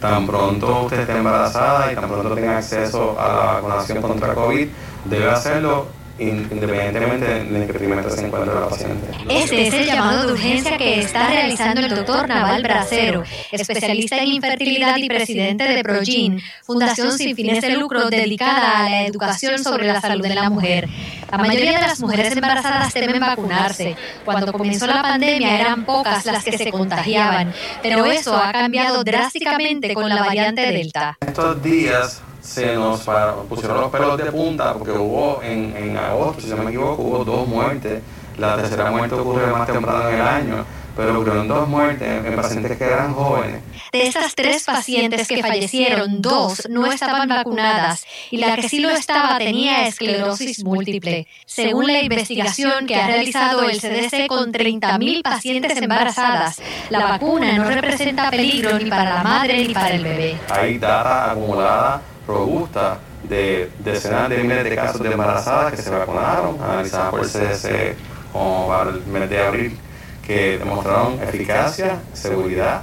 Tan 0.00 0.26
pronto 0.26 0.84
usted 0.84 1.00
esté 1.00 1.16
embarazada 1.16 1.92
y 1.92 1.94
tan 1.94 2.08
pronto 2.08 2.34
tenga 2.34 2.58
acceso 2.58 3.20
a 3.20 3.28
la 3.28 3.34
vacunación 3.52 4.00
contra 4.00 4.34
COVID, 4.34 4.68
debe 5.04 5.30
hacerlo 5.30 5.99
independientemente 6.20 7.26
del 7.44 7.66
que 7.66 8.10
se 8.10 8.26
encuentre 8.26 8.54
la 8.54 8.68
paciente. 8.68 9.10
Este 9.28 9.66
es 9.68 9.74
el 9.74 9.86
llamado 9.86 10.26
de 10.26 10.32
urgencia 10.34 10.76
que 10.76 11.00
está 11.00 11.28
realizando 11.28 11.80
el 11.80 11.88
doctor 11.88 12.28
Naval 12.28 12.62
Bracero, 12.62 13.22
especialista 13.50 14.18
en 14.18 14.28
infertilidad 14.28 14.96
y 14.98 15.08
presidente 15.08 15.64
de 15.64 15.82
Progin, 15.82 16.40
fundación 16.62 17.16
sin 17.16 17.34
fines 17.34 17.62
de 17.62 17.70
lucro 17.70 18.10
dedicada 18.10 18.84
a 18.84 18.90
la 18.90 19.06
educación 19.06 19.62
sobre 19.62 19.86
la 19.86 20.00
salud 20.00 20.22
de 20.22 20.34
la 20.34 20.50
mujer. 20.50 20.88
La 21.30 21.38
mayoría 21.38 21.78
de 21.78 21.86
las 21.86 22.00
mujeres 22.00 22.36
embarazadas 22.36 22.92
temen 22.92 23.20
vacunarse. 23.20 23.96
Cuando 24.24 24.52
comenzó 24.52 24.86
la 24.86 25.02
pandemia 25.02 25.58
eran 25.60 25.84
pocas 25.84 26.26
las 26.26 26.44
que 26.44 26.58
se 26.58 26.70
contagiaban, 26.70 27.52
pero 27.82 28.04
eso 28.04 28.36
ha 28.36 28.52
cambiado 28.52 29.04
drásticamente 29.04 29.94
con 29.94 30.08
la 30.08 30.20
variante 30.20 30.60
Delta. 30.70 31.16
Estos 31.20 31.62
días 31.62 32.22
se 32.40 32.74
nos 32.74 33.00
pusieron 33.48 33.80
los 33.80 33.90
pelos 33.90 34.16
de 34.16 34.30
punta 34.32 34.74
porque 34.74 34.92
hubo 34.92 35.40
en, 35.42 35.76
en 35.76 35.96
agosto, 35.96 36.42
si 36.42 36.48
no 36.48 36.58
me 36.58 36.70
equivoco, 36.70 37.02
hubo 37.02 37.24
dos 37.24 37.46
muertes. 37.46 38.02
La 38.38 38.56
tercera 38.56 38.90
muerte 38.90 39.14
ocurre 39.14 39.46
más 39.48 39.66
temprano 39.66 40.08
en 40.08 40.14
el 40.14 40.26
año, 40.26 40.64
pero 40.96 41.12
ocurrieron 41.12 41.46
dos 41.46 41.68
muertes 41.68 42.24
en 42.24 42.36
pacientes 42.36 42.78
que 42.78 42.84
eran 42.84 43.12
jóvenes. 43.12 43.62
De 43.92 44.06
estas 44.06 44.34
tres 44.34 44.64
pacientes 44.64 45.28
que 45.28 45.42
fallecieron, 45.42 46.22
dos 46.22 46.68
no 46.70 46.86
estaban 46.86 47.28
vacunadas 47.28 48.06
y 48.30 48.38
la 48.38 48.56
que 48.56 48.68
sí 48.68 48.78
lo 48.78 48.88
estaba 48.90 49.36
tenía 49.38 49.86
esclerosis 49.88 50.64
múltiple. 50.64 51.26
Según 51.44 51.86
la 51.86 52.00
investigación 52.00 52.86
que 52.86 52.94
ha 52.94 53.06
realizado 53.08 53.64
el 53.64 53.80
CDC 53.80 54.26
con 54.28 54.52
30.000 54.52 55.22
pacientes 55.22 55.76
embarazadas, 55.76 56.62
la 56.88 57.00
vacuna 57.00 57.52
no 57.58 57.68
representa 57.68 58.30
peligro 58.30 58.78
ni 58.78 58.88
para 58.88 59.16
la 59.16 59.22
madre 59.22 59.66
ni 59.66 59.74
para 59.74 59.94
el 59.94 60.04
bebé. 60.04 60.38
Hay 60.48 60.78
data 60.78 61.32
acumulada 61.32 62.00
robusta 62.30 62.98
de 63.24 63.70
decenas 63.80 64.28
de 64.28 64.38
miles 64.38 64.64
de 64.64 64.74
casos 64.74 65.02
de 65.02 65.12
embarazadas 65.12 65.72
que 65.72 65.82
se 65.82 65.90
vacunaron, 65.90 66.58
analizadas 66.62 67.10
por 67.10 67.20
el 67.20 67.26
CDC 67.26 67.96
como 68.32 68.68
para 68.68 68.90
el 68.90 69.04
mes 69.06 69.28
de 69.28 69.42
abril, 69.42 69.78
que 70.26 70.58
demostraron 70.58 71.20
eficacia, 71.22 71.98
seguridad, 72.12 72.82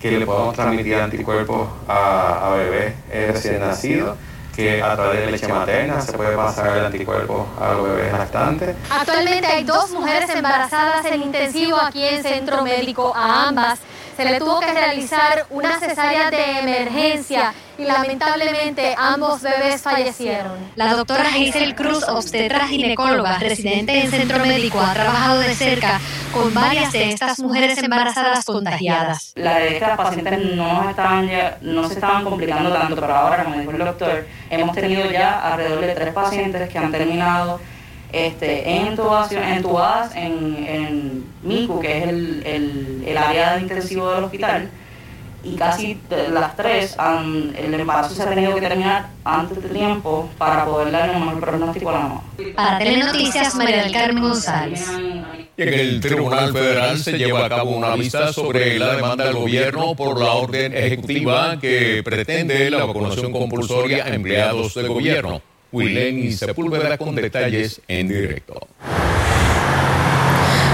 que 0.00 0.12
le 0.12 0.26
podemos 0.26 0.54
transmitir 0.54 0.94
anticuerpos 0.96 1.68
a, 1.88 2.46
a 2.46 2.54
bebés 2.56 2.94
recién 3.10 3.60
nacidos 3.60 4.16
que 4.54 4.82
a 4.82 4.94
través 4.94 5.20
de 5.20 5.32
leche 5.32 5.48
materna 5.48 6.00
se 6.00 6.12
puede 6.12 6.36
pasar 6.36 6.76
el 6.76 6.86
anticuerpo 6.86 7.46
a 7.60 7.72
los 7.72 7.88
bebés 7.88 8.12
lactantes. 8.12 8.76
Actualmente 8.88 9.46
hay 9.46 9.64
dos 9.64 9.90
mujeres 9.90 10.30
embarazadas 10.30 11.04
en 11.06 11.22
intensivo 11.22 11.76
aquí 11.76 12.04
en 12.04 12.22
Centro 12.22 12.62
Médico. 12.62 13.12
A 13.16 13.48
ambas 13.48 13.80
se 14.16 14.24
le 14.24 14.38
tuvo 14.38 14.60
que 14.60 14.72
realizar 14.72 15.46
una 15.50 15.78
cesárea 15.78 16.30
de 16.30 16.58
emergencia 16.60 17.52
y 17.76 17.84
lamentablemente 17.84 18.94
ambos 18.96 19.42
bebés 19.42 19.82
fallecieron. 19.82 20.52
La 20.76 20.94
doctora 20.94 21.28
Hazel 21.28 21.74
Cruz, 21.74 22.04
obstetra 22.08 22.68
ginecóloga, 22.68 23.38
residente 23.38 24.00
en 24.00 24.10
Centro 24.10 24.38
Médico, 24.38 24.80
ha 24.80 24.94
trabajado 24.94 25.40
de 25.40 25.54
cerca 25.54 26.00
con 26.32 26.52
varias 26.54 26.92
de 26.92 27.10
estas 27.10 27.38
mujeres 27.40 27.78
embarazadas 27.78 28.44
contagiadas. 28.44 29.32
La 29.36 29.58
de 29.58 29.74
estas 29.74 29.96
pacientes 29.96 30.38
no, 30.54 30.88
estaban 30.88 31.28
ya, 31.28 31.58
no 31.60 31.88
se 31.88 31.94
estaban 31.94 32.24
complicando 32.24 32.72
tanto, 32.72 32.94
pero 32.94 33.14
ahora, 33.14 33.44
como 33.44 33.58
dijo 33.58 33.70
el 33.72 33.78
doctor, 33.78 34.26
hemos 34.50 34.74
tenido 34.74 35.10
ya 35.10 35.52
alrededor 35.52 35.80
de 35.80 35.94
tres 35.94 36.14
pacientes 36.14 36.68
que 36.68 36.78
han 36.78 36.92
terminado 36.92 37.60
este, 38.14 38.70
en 38.70 38.86
intubación, 38.86 39.42
entubadas 39.42 40.14
en, 40.14 40.66
en 40.68 41.24
MICU, 41.42 41.80
que 41.80 41.98
es 41.98 42.08
el, 42.08 42.42
el, 42.46 43.04
el 43.06 43.18
área 43.18 43.56
de 43.56 43.62
intensivo 43.62 44.12
del 44.12 44.24
hospital, 44.24 44.70
y 45.42 45.56
casi 45.56 45.98
las 46.32 46.56
tres, 46.56 46.94
han, 46.98 47.54
el 47.56 47.74
embarazo 47.74 48.14
se 48.14 48.22
ha 48.22 48.30
tenido 48.30 48.54
que 48.54 48.62
terminar 48.62 49.08
antes 49.24 49.62
de 49.62 49.68
tiempo 49.68 50.30
para 50.38 50.64
poder 50.64 50.90
darle 50.90 51.16
un 51.16 51.26
mejor 51.26 51.40
pronóstico 51.40 51.90
a 51.90 51.92
la 51.92 51.98
mamá. 52.00 52.22
Para 52.56 52.78
Telenoticias, 52.78 53.54
María 53.54 53.82
del 53.82 53.92
Carmen 53.92 54.22
González. 54.22 54.90
Y 55.56 55.62
en 55.62 55.74
el 55.74 56.00
Tribunal 56.00 56.52
Federal 56.52 56.98
se 56.98 57.18
lleva 57.18 57.44
a 57.44 57.48
cabo 57.48 57.70
una 57.70 57.94
vista 57.94 58.32
sobre 58.32 58.78
la 58.78 58.96
demanda 58.96 59.24
del 59.24 59.34
gobierno 59.34 59.94
por 59.94 60.18
la 60.18 60.32
orden 60.32 60.74
ejecutiva 60.74 61.58
que 61.60 62.02
pretende 62.02 62.70
la 62.70 62.84
vacunación 62.84 63.30
compulsoria 63.32 64.04
a 64.04 64.14
empleados 64.14 64.74
del 64.74 64.88
gobierno. 64.88 65.42
Wilén 65.74 66.20
y 66.20 66.32
Sepúlveda 66.32 66.96
con 66.96 67.16
detalles 67.16 67.80
en 67.88 68.06
directo. 68.06 68.68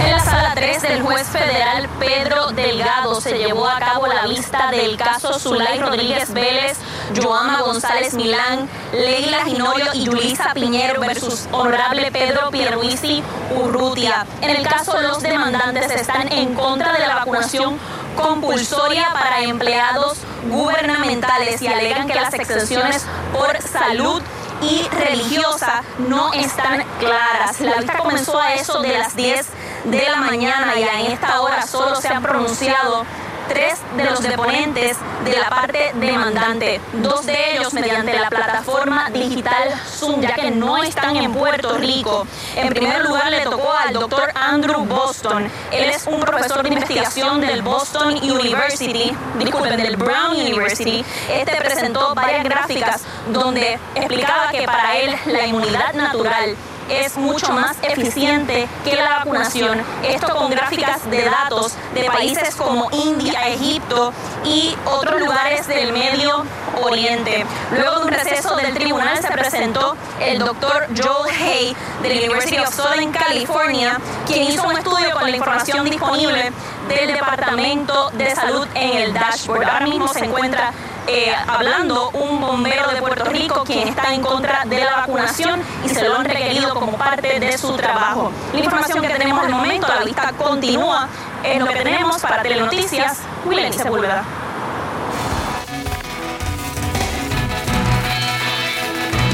En 0.05 0.11
la 0.11 0.21
sala 0.21 0.53
3 0.55 0.83
del 0.83 1.01
juez 1.01 1.27
federal 1.27 1.89
Pedro 1.99 2.49
Delgado 2.53 3.19
se 3.23 3.39
llevó 3.39 3.67
a 3.67 3.79
cabo 3.79 4.07
la 4.09 4.27
vista 4.27 4.71
del 4.71 4.99
caso 4.99 5.39
Zulay 5.39 5.79
Rodríguez 5.79 6.35
Vélez, 6.35 6.77
Joama 7.17 7.63
González 7.63 8.13
Milán, 8.13 8.69
Leila 8.93 9.47
Ginorio 9.47 9.87
y 9.95 10.05
Yulisa 10.05 10.53
Piñero 10.53 11.01
versus 11.01 11.49
honorable 11.51 12.13
Pedro 12.13 12.51
Pierluisi 12.51 13.23
Urrutia. 13.59 14.27
En 14.43 14.51
el 14.51 14.67
caso, 14.67 15.01
los 15.01 15.23
demandantes 15.23 15.91
están 15.93 16.31
en 16.31 16.55
contra 16.55 16.93
de 16.93 17.07
la 17.07 17.15
vacunación 17.15 17.79
compulsoria 18.17 19.09
para 19.15 19.45
empleados 19.45 20.19
gubernamentales 20.51 21.63
y 21.63 21.69
alegan 21.69 22.07
que 22.07 22.15
las 22.15 22.35
exenciones 22.35 23.07
por 23.33 23.61
salud 23.63 24.21
y 24.63 24.89
religiosa 24.89 25.83
no 25.99 26.33
están 26.33 26.85
claras. 26.99 27.61
La 27.61 27.77
vista 27.77 27.99
comenzó 27.99 28.39
a 28.39 28.55
eso 28.55 28.81
de 28.81 28.99
las 28.99 29.17
10 29.17 29.47
de 29.85 30.09
la 30.09 30.17
mañana 30.17 30.77
y 30.77 30.83
en 30.83 31.13
esta 31.13 31.41
hora 31.41 31.67
solo 31.67 31.97
se 31.97 32.09
han 32.09 32.23
pronunciado 32.23 33.05
tres 33.51 33.81
de 33.97 34.05
los 34.05 34.23
deponentes 34.23 34.97
de 35.25 35.37
la 35.37 35.49
parte 35.49 35.91
demandante, 35.95 36.81
dos 36.93 37.27
de 37.27 37.57
ellos 37.57 37.73
mediante 37.75 38.17
la 38.17 38.31
plataforma 38.31 39.11
digital 39.11 39.75
Zoom, 39.89 40.21
ya 40.21 40.37
que 40.37 40.53
no 40.53 40.81
están 40.85 41.17
en 41.17 41.33
Puerto 41.33 41.77
Rico. 41.77 42.29
En 42.55 42.69
primer 42.69 43.05
lugar 43.05 43.29
le 43.31 43.41
tocó 43.41 43.73
al 43.73 43.93
doctor 43.93 44.31
Andrew 44.37 44.85
Boston. 44.85 45.51
Él 45.73 45.91
es 45.91 46.07
un 46.07 46.21
profesor 46.21 46.63
de 46.63 46.69
investigación 46.69 47.41
del 47.41 47.63
Boston 47.63 48.15
University, 48.23 49.13
disculpen, 49.39 49.77
del 49.77 49.97
Brown 49.97 50.33
University. 50.33 51.05
Este 51.29 51.57
presentó 51.57 52.15
varias 52.15 52.45
gráficas 52.45 53.03
donde 53.33 53.81
explicaba 53.97 54.53
que 54.53 54.65
para 54.65 54.97
él 54.97 55.17
la 55.27 55.47
inmunidad 55.47 55.93
natural 55.95 56.57
es 56.91 57.17
mucho 57.17 57.53
más 57.53 57.77
eficiente 57.83 58.69
que 58.85 58.97
la 58.97 59.19
vacunación. 59.19 59.81
Esto 60.03 60.35
con 60.35 60.51
gráficas 60.51 61.09
de 61.11 61.25
datos 61.25 61.75
de 61.95 62.05
países 62.05 62.55
como 62.57 62.91
India, 62.93 63.49
Egipto 63.49 64.13
y 64.45 64.75
otros 64.85 65.21
lugares 65.21 65.67
del 65.67 65.93
Medio 65.93 66.45
Oriente. 66.83 67.45
Luego 67.73 68.01
de 68.01 68.05
un 68.07 68.13
receso 68.13 68.57
del 68.57 68.75
tribunal 68.75 69.19
se 69.23 69.29
presentó 69.29 69.97
el 70.21 70.39
doctor 70.39 70.89
Joel 70.97 71.35
Hay 71.41 71.77
de 72.03 72.09
la 72.09 72.15
University 72.15 72.59
of 72.59 72.75
Southern 72.75 73.13
California, 73.13 73.99
quien 74.27 74.45
hizo 74.45 74.65
un 74.65 74.77
estudio 74.77 75.13
con 75.13 75.31
la 75.31 75.37
información 75.37 75.85
disponible 75.85 76.53
del 76.95 77.13
Departamento 77.13 78.11
de 78.11 78.35
Salud 78.35 78.67
en 78.75 78.97
el 78.99 79.15
dashboard. 79.15 79.65
Ahora 79.65 79.87
mismo 79.87 80.09
se 80.09 80.25
encuentra 80.25 80.73
eh, 81.07 81.33
hablando 81.47 82.11
un 82.11 82.41
bombero 82.41 82.91
de 82.91 83.01
Puerto 83.01 83.25
Rico 83.31 83.63
quien 83.65 83.89
está 83.89 84.13
en 84.13 84.23
contra 84.23 84.65
de 84.65 84.85
la 84.85 84.97
vacunación 84.97 85.63
y 85.85 85.89
se 85.89 86.09
lo 86.09 86.17
han 86.17 86.25
requerido 86.25 86.75
como 86.75 86.93
parte 86.93 87.39
de 87.39 87.57
su 87.57 87.77
trabajo. 87.77 88.33
La 88.53 88.61
información 88.61 89.03
que 89.03 89.09
tenemos 89.09 89.45
al 89.45 89.51
momento, 89.51 89.87
la 89.89 90.05
vista 90.05 90.33
continúa, 90.33 91.09
es 91.45 91.59
lo 91.61 91.67
que 91.67 91.77
tenemos 91.77 92.21
para 92.21 92.43
Telenoticias, 92.43 93.19
William 93.45 93.73
Sepúlveda. 93.73 94.25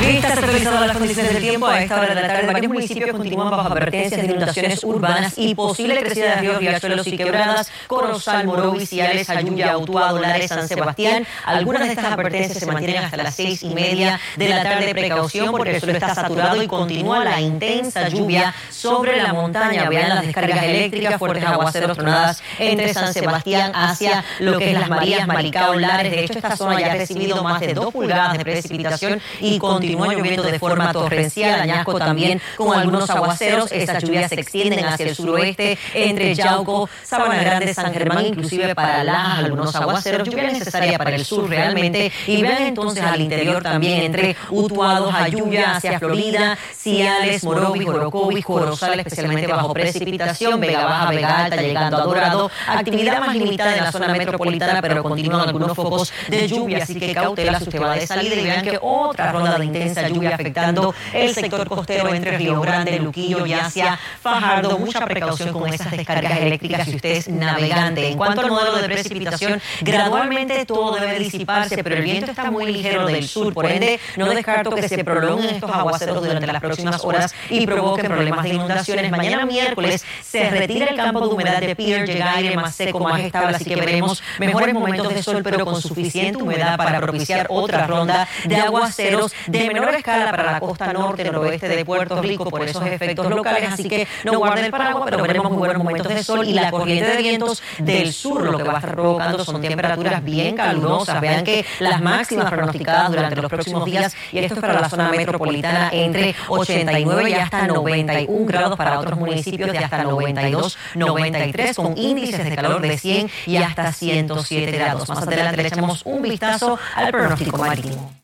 Vistas 0.06 0.38
actualizadas 0.38 0.86
las 0.86 0.96
condiciones 0.96 1.32
del 1.32 1.42
tiempo 1.42 1.66
a 1.66 1.82
esta 1.82 2.00
hora 2.00 2.14
de 2.14 2.22
la 2.22 2.28
tarde, 2.28 2.52
varios 2.52 2.72
municipios 2.72 3.10
continúan 3.10 3.50
bajo 3.50 3.68
advertencias 3.68 4.20
de 4.20 4.26
inundaciones 4.28 4.84
urbanas 4.84 5.34
y 5.36 5.54
posible 5.56 5.98
crecida 6.00 6.36
de 6.36 6.40
ríos, 6.42 6.58
riachuelos 6.58 7.06
y 7.08 7.16
quebradas, 7.16 7.70
Corozal, 7.88 8.46
Morovis, 8.46 8.88
Ciales, 8.88 9.28
Ayuya, 9.28 9.76
Utuado, 9.76 10.20
Lares, 10.20 10.48
San 10.48 10.68
Sebastián. 10.68 11.26
Algunas 11.44 11.82
de 11.82 11.88
estas 11.88 12.04
advertencias 12.04 12.58
se 12.58 12.66
mantienen 12.66 13.04
hasta 13.04 13.16
las 13.16 13.34
seis 13.34 13.64
y 13.64 13.74
media 13.74 14.20
de 14.36 14.48
la 14.48 14.62
tarde. 14.62 14.94
Precaución 14.94 15.50
porque 15.50 15.74
el 15.74 15.80
suelo 15.80 15.94
está 15.94 16.14
saturado 16.14 16.62
y 16.62 16.68
continúa 16.68 17.24
la 17.24 17.40
intensa 17.40 18.08
lluvia 18.08 18.54
sobre 18.70 19.20
la 19.20 19.32
montaña. 19.32 19.88
Vean 19.88 20.08
las 20.08 20.24
descargas 20.24 20.62
eléctricas, 20.62 21.18
fuertes 21.18 21.44
aguaceros, 21.44 21.96
tronadas 21.96 22.42
entre 22.60 22.94
San 22.94 23.12
Sebastián 23.12 23.72
hacia 23.74 24.24
lo 24.38 24.58
que 24.58 24.70
es 24.70 24.78
Las 24.78 24.88
Marías, 24.88 25.26
Maricao, 25.26 25.74
Lares. 25.74 26.12
De 26.12 26.24
hecho, 26.24 26.34
esta 26.34 26.56
zona 26.56 26.78
ya 26.78 26.92
ha 26.92 26.94
recibido 26.94 27.42
más 27.42 27.60
de 27.60 27.74
dos 27.74 27.92
pulgadas 27.92 28.38
de 28.38 28.44
precipitación 28.44 29.20
y 29.40 29.58
continúa 29.58 29.95
lloviendo 30.04 30.42
de 30.42 30.58
forma 30.58 30.92
torrencial, 30.92 31.60
añasco 31.60 31.98
también 31.98 32.40
con 32.56 32.78
algunos 32.78 33.08
aguaceros. 33.10 33.72
Estas 33.72 34.02
lluvias 34.02 34.28
se 34.28 34.40
extienden 34.40 34.84
hacia 34.84 35.06
el 35.06 35.14
suroeste, 35.14 35.78
entre 35.94 36.34
Yauco, 36.34 36.88
Sabana 37.02 37.40
Grande, 37.40 37.72
San 37.74 37.92
Germán, 37.92 38.26
inclusive 38.26 38.74
para 38.74 39.04
Lajas, 39.04 39.44
algunos 39.44 39.74
aguaceros. 39.74 40.28
Lluvia 40.28 40.50
necesaria 40.50 40.98
para 40.98 41.14
el 41.14 41.24
sur 41.24 41.48
realmente. 41.48 42.12
Y 42.26 42.42
vean 42.42 42.62
entonces 42.62 43.02
al 43.02 43.20
interior 43.20 43.62
también, 43.62 44.02
entre 44.02 44.36
Utuado, 44.50 45.10
Ayuya, 45.10 45.76
hacia 45.76 45.98
Florida, 45.98 46.58
Ciales, 46.74 47.44
Morovis, 47.44 47.86
Orocovis, 47.86 48.44
Corozal, 48.44 49.00
especialmente 49.00 49.46
bajo 49.46 49.72
precipitación, 49.72 50.60
Vega 50.60 50.84
Baja, 50.84 51.10
Vega 51.10 51.44
Alta, 51.44 51.56
llegando 51.56 51.96
a 51.96 52.02
Dorado. 52.02 52.50
Actividad 52.66 53.20
más 53.20 53.36
limitada 53.36 53.76
en 53.76 53.84
la 53.84 53.92
zona 53.92 54.08
metropolitana, 54.08 54.80
pero 54.82 55.02
continúan 55.02 55.40
algunos 55.48 55.74
focos 55.74 56.12
de 56.28 56.48
lluvia, 56.48 56.82
así 56.82 56.98
que 56.98 57.14
cautela 57.14 57.60
que 57.60 57.78
va 57.78 57.94
de 57.94 58.06
salida 58.06 58.34
y 58.34 58.44
vean 58.44 58.62
que 58.62 58.78
otra 58.80 59.32
ronda 59.32 59.58
de 59.58 59.58
intensa 59.86 60.08
lluvia 60.08 60.34
afectando 60.34 60.94
el 61.12 61.34
sector 61.34 61.68
costero 61.68 62.12
entre 62.14 62.36
Río 62.36 62.60
Grande, 62.60 62.98
Luquillo 62.98 63.46
y 63.46 63.52
hacia 63.52 63.98
Fajardo. 64.20 64.78
Mucha 64.78 65.04
precaución 65.04 65.52
con 65.52 65.72
esas 65.72 65.90
descargas 65.90 66.38
eléctricas 66.38 66.86
si 66.86 66.96
usted 66.96 67.10
es 67.10 67.28
navegante. 67.28 68.08
En 68.08 68.16
cuanto 68.16 68.40
al 68.42 68.50
modelo 68.50 68.78
de 68.78 68.88
precipitación, 68.88 69.60
gradualmente 69.80 70.64
todo 70.64 70.96
debe 70.96 71.18
disiparse, 71.18 71.82
pero 71.82 71.96
el 71.96 72.02
viento 72.02 72.30
está 72.30 72.50
muy 72.50 72.72
ligero 72.72 73.06
del 73.06 73.26
sur, 73.26 73.52
por 73.52 73.66
ende 73.66 74.00
no 74.16 74.28
descarto 74.28 74.70
que 74.70 74.88
se 74.88 75.04
prolonguen 75.04 75.54
estos 75.54 75.70
aguaceros 75.70 76.22
durante 76.22 76.46
las 76.46 76.60
próximas 76.60 77.04
horas 77.04 77.34
y 77.50 77.66
provoquen 77.66 78.06
problemas 78.06 78.44
de 78.44 78.50
inundaciones. 78.50 79.10
Mañana 79.10 79.46
miércoles 79.46 80.04
se 80.22 80.50
retira 80.50 80.86
el 80.86 80.96
campo 80.96 81.20
de 81.20 81.34
humedad 81.34 81.60
de 81.60 81.76
Pier, 81.76 82.06
llega 82.06 82.34
aire 82.34 82.56
más 82.56 82.74
seco, 82.74 83.00
más 83.00 83.20
estable, 83.20 83.56
así 83.56 83.64
que 83.64 83.76
veremos 83.76 84.22
mejores 84.38 84.74
momentos 84.74 85.12
de 85.12 85.22
sol, 85.22 85.40
pero 85.42 85.64
con 85.64 85.80
suficiente 85.80 86.42
humedad 86.42 86.76
para 86.76 87.00
propiciar 87.00 87.46
otra 87.50 87.86
ronda 87.86 88.28
de 88.44 88.56
aguaceros 88.56 89.32
de 89.46 89.66
menor 89.80 89.94
escala 89.94 90.30
para 90.30 90.52
la 90.52 90.60
costa 90.60 90.92
norte, 90.92 91.24
noroeste 91.24 91.68
de 91.68 91.84
Puerto 91.84 92.20
Rico 92.22 92.44
por 92.50 92.62
esos 92.62 92.84
efectos 92.86 93.28
locales, 93.28 93.72
así 93.72 93.88
que 93.88 94.06
no 94.24 94.38
guarden 94.38 94.64
el 94.66 94.70
paraguas, 94.70 95.04
pero 95.04 95.22
veremos 95.22 95.50
muy 95.50 95.58
buenos 95.58 95.78
momentos 95.78 96.08
de 96.08 96.22
sol 96.22 96.46
y 96.46 96.52
la 96.52 96.70
corriente 96.70 97.10
de 97.10 97.22
vientos 97.22 97.62
del 97.78 98.12
sur 98.12 98.42
lo 98.42 98.58
que 98.58 98.64
va 98.64 98.74
a 98.74 98.76
estar 98.76 98.94
provocando 98.94 99.44
son 99.44 99.60
temperaturas 99.60 100.22
bien 100.22 100.56
calurosas. 100.56 101.20
Vean 101.20 101.44
que 101.44 101.64
las 101.80 102.00
máximas 102.00 102.50
pronosticadas 102.50 103.10
durante 103.10 103.40
los 103.40 103.50
próximos 103.50 103.84
días, 103.84 104.16
y 104.32 104.38
esto 104.38 104.54
es 104.54 104.60
para 104.60 104.80
la 104.80 104.88
zona 104.88 105.10
metropolitana, 105.10 105.90
entre 105.92 106.34
89 106.48 107.30
y 107.30 107.34
hasta 107.34 107.66
91 107.66 108.46
grados 108.46 108.76
para 108.76 108.98
otros 109.00 109.18
municipios 109.18 109.72
de 109.72 109.78
hasta 109.78 110.02
92, 110.04 110.78
93, 110.94 111.76
con 111.76 111.96
índices 111.96 112.44
de 112.44 112.56
calor 112.56 112.80
de 112.80 112.98
100 112.98 113.30
y 113.46 113.56
hasta 113.56 113.92
107 113.92 114.72
grados. 114.72 115.08
Más 115.08 115.18
adelante 115.18 115.62
le 115.62 115.68
echamos 115.68 116.02
un 116.04 116.22
vistazo 116.22 116.78
al 116.94 117.10
pronóstico 117.10 117.58
marítimo. 117.58 118.16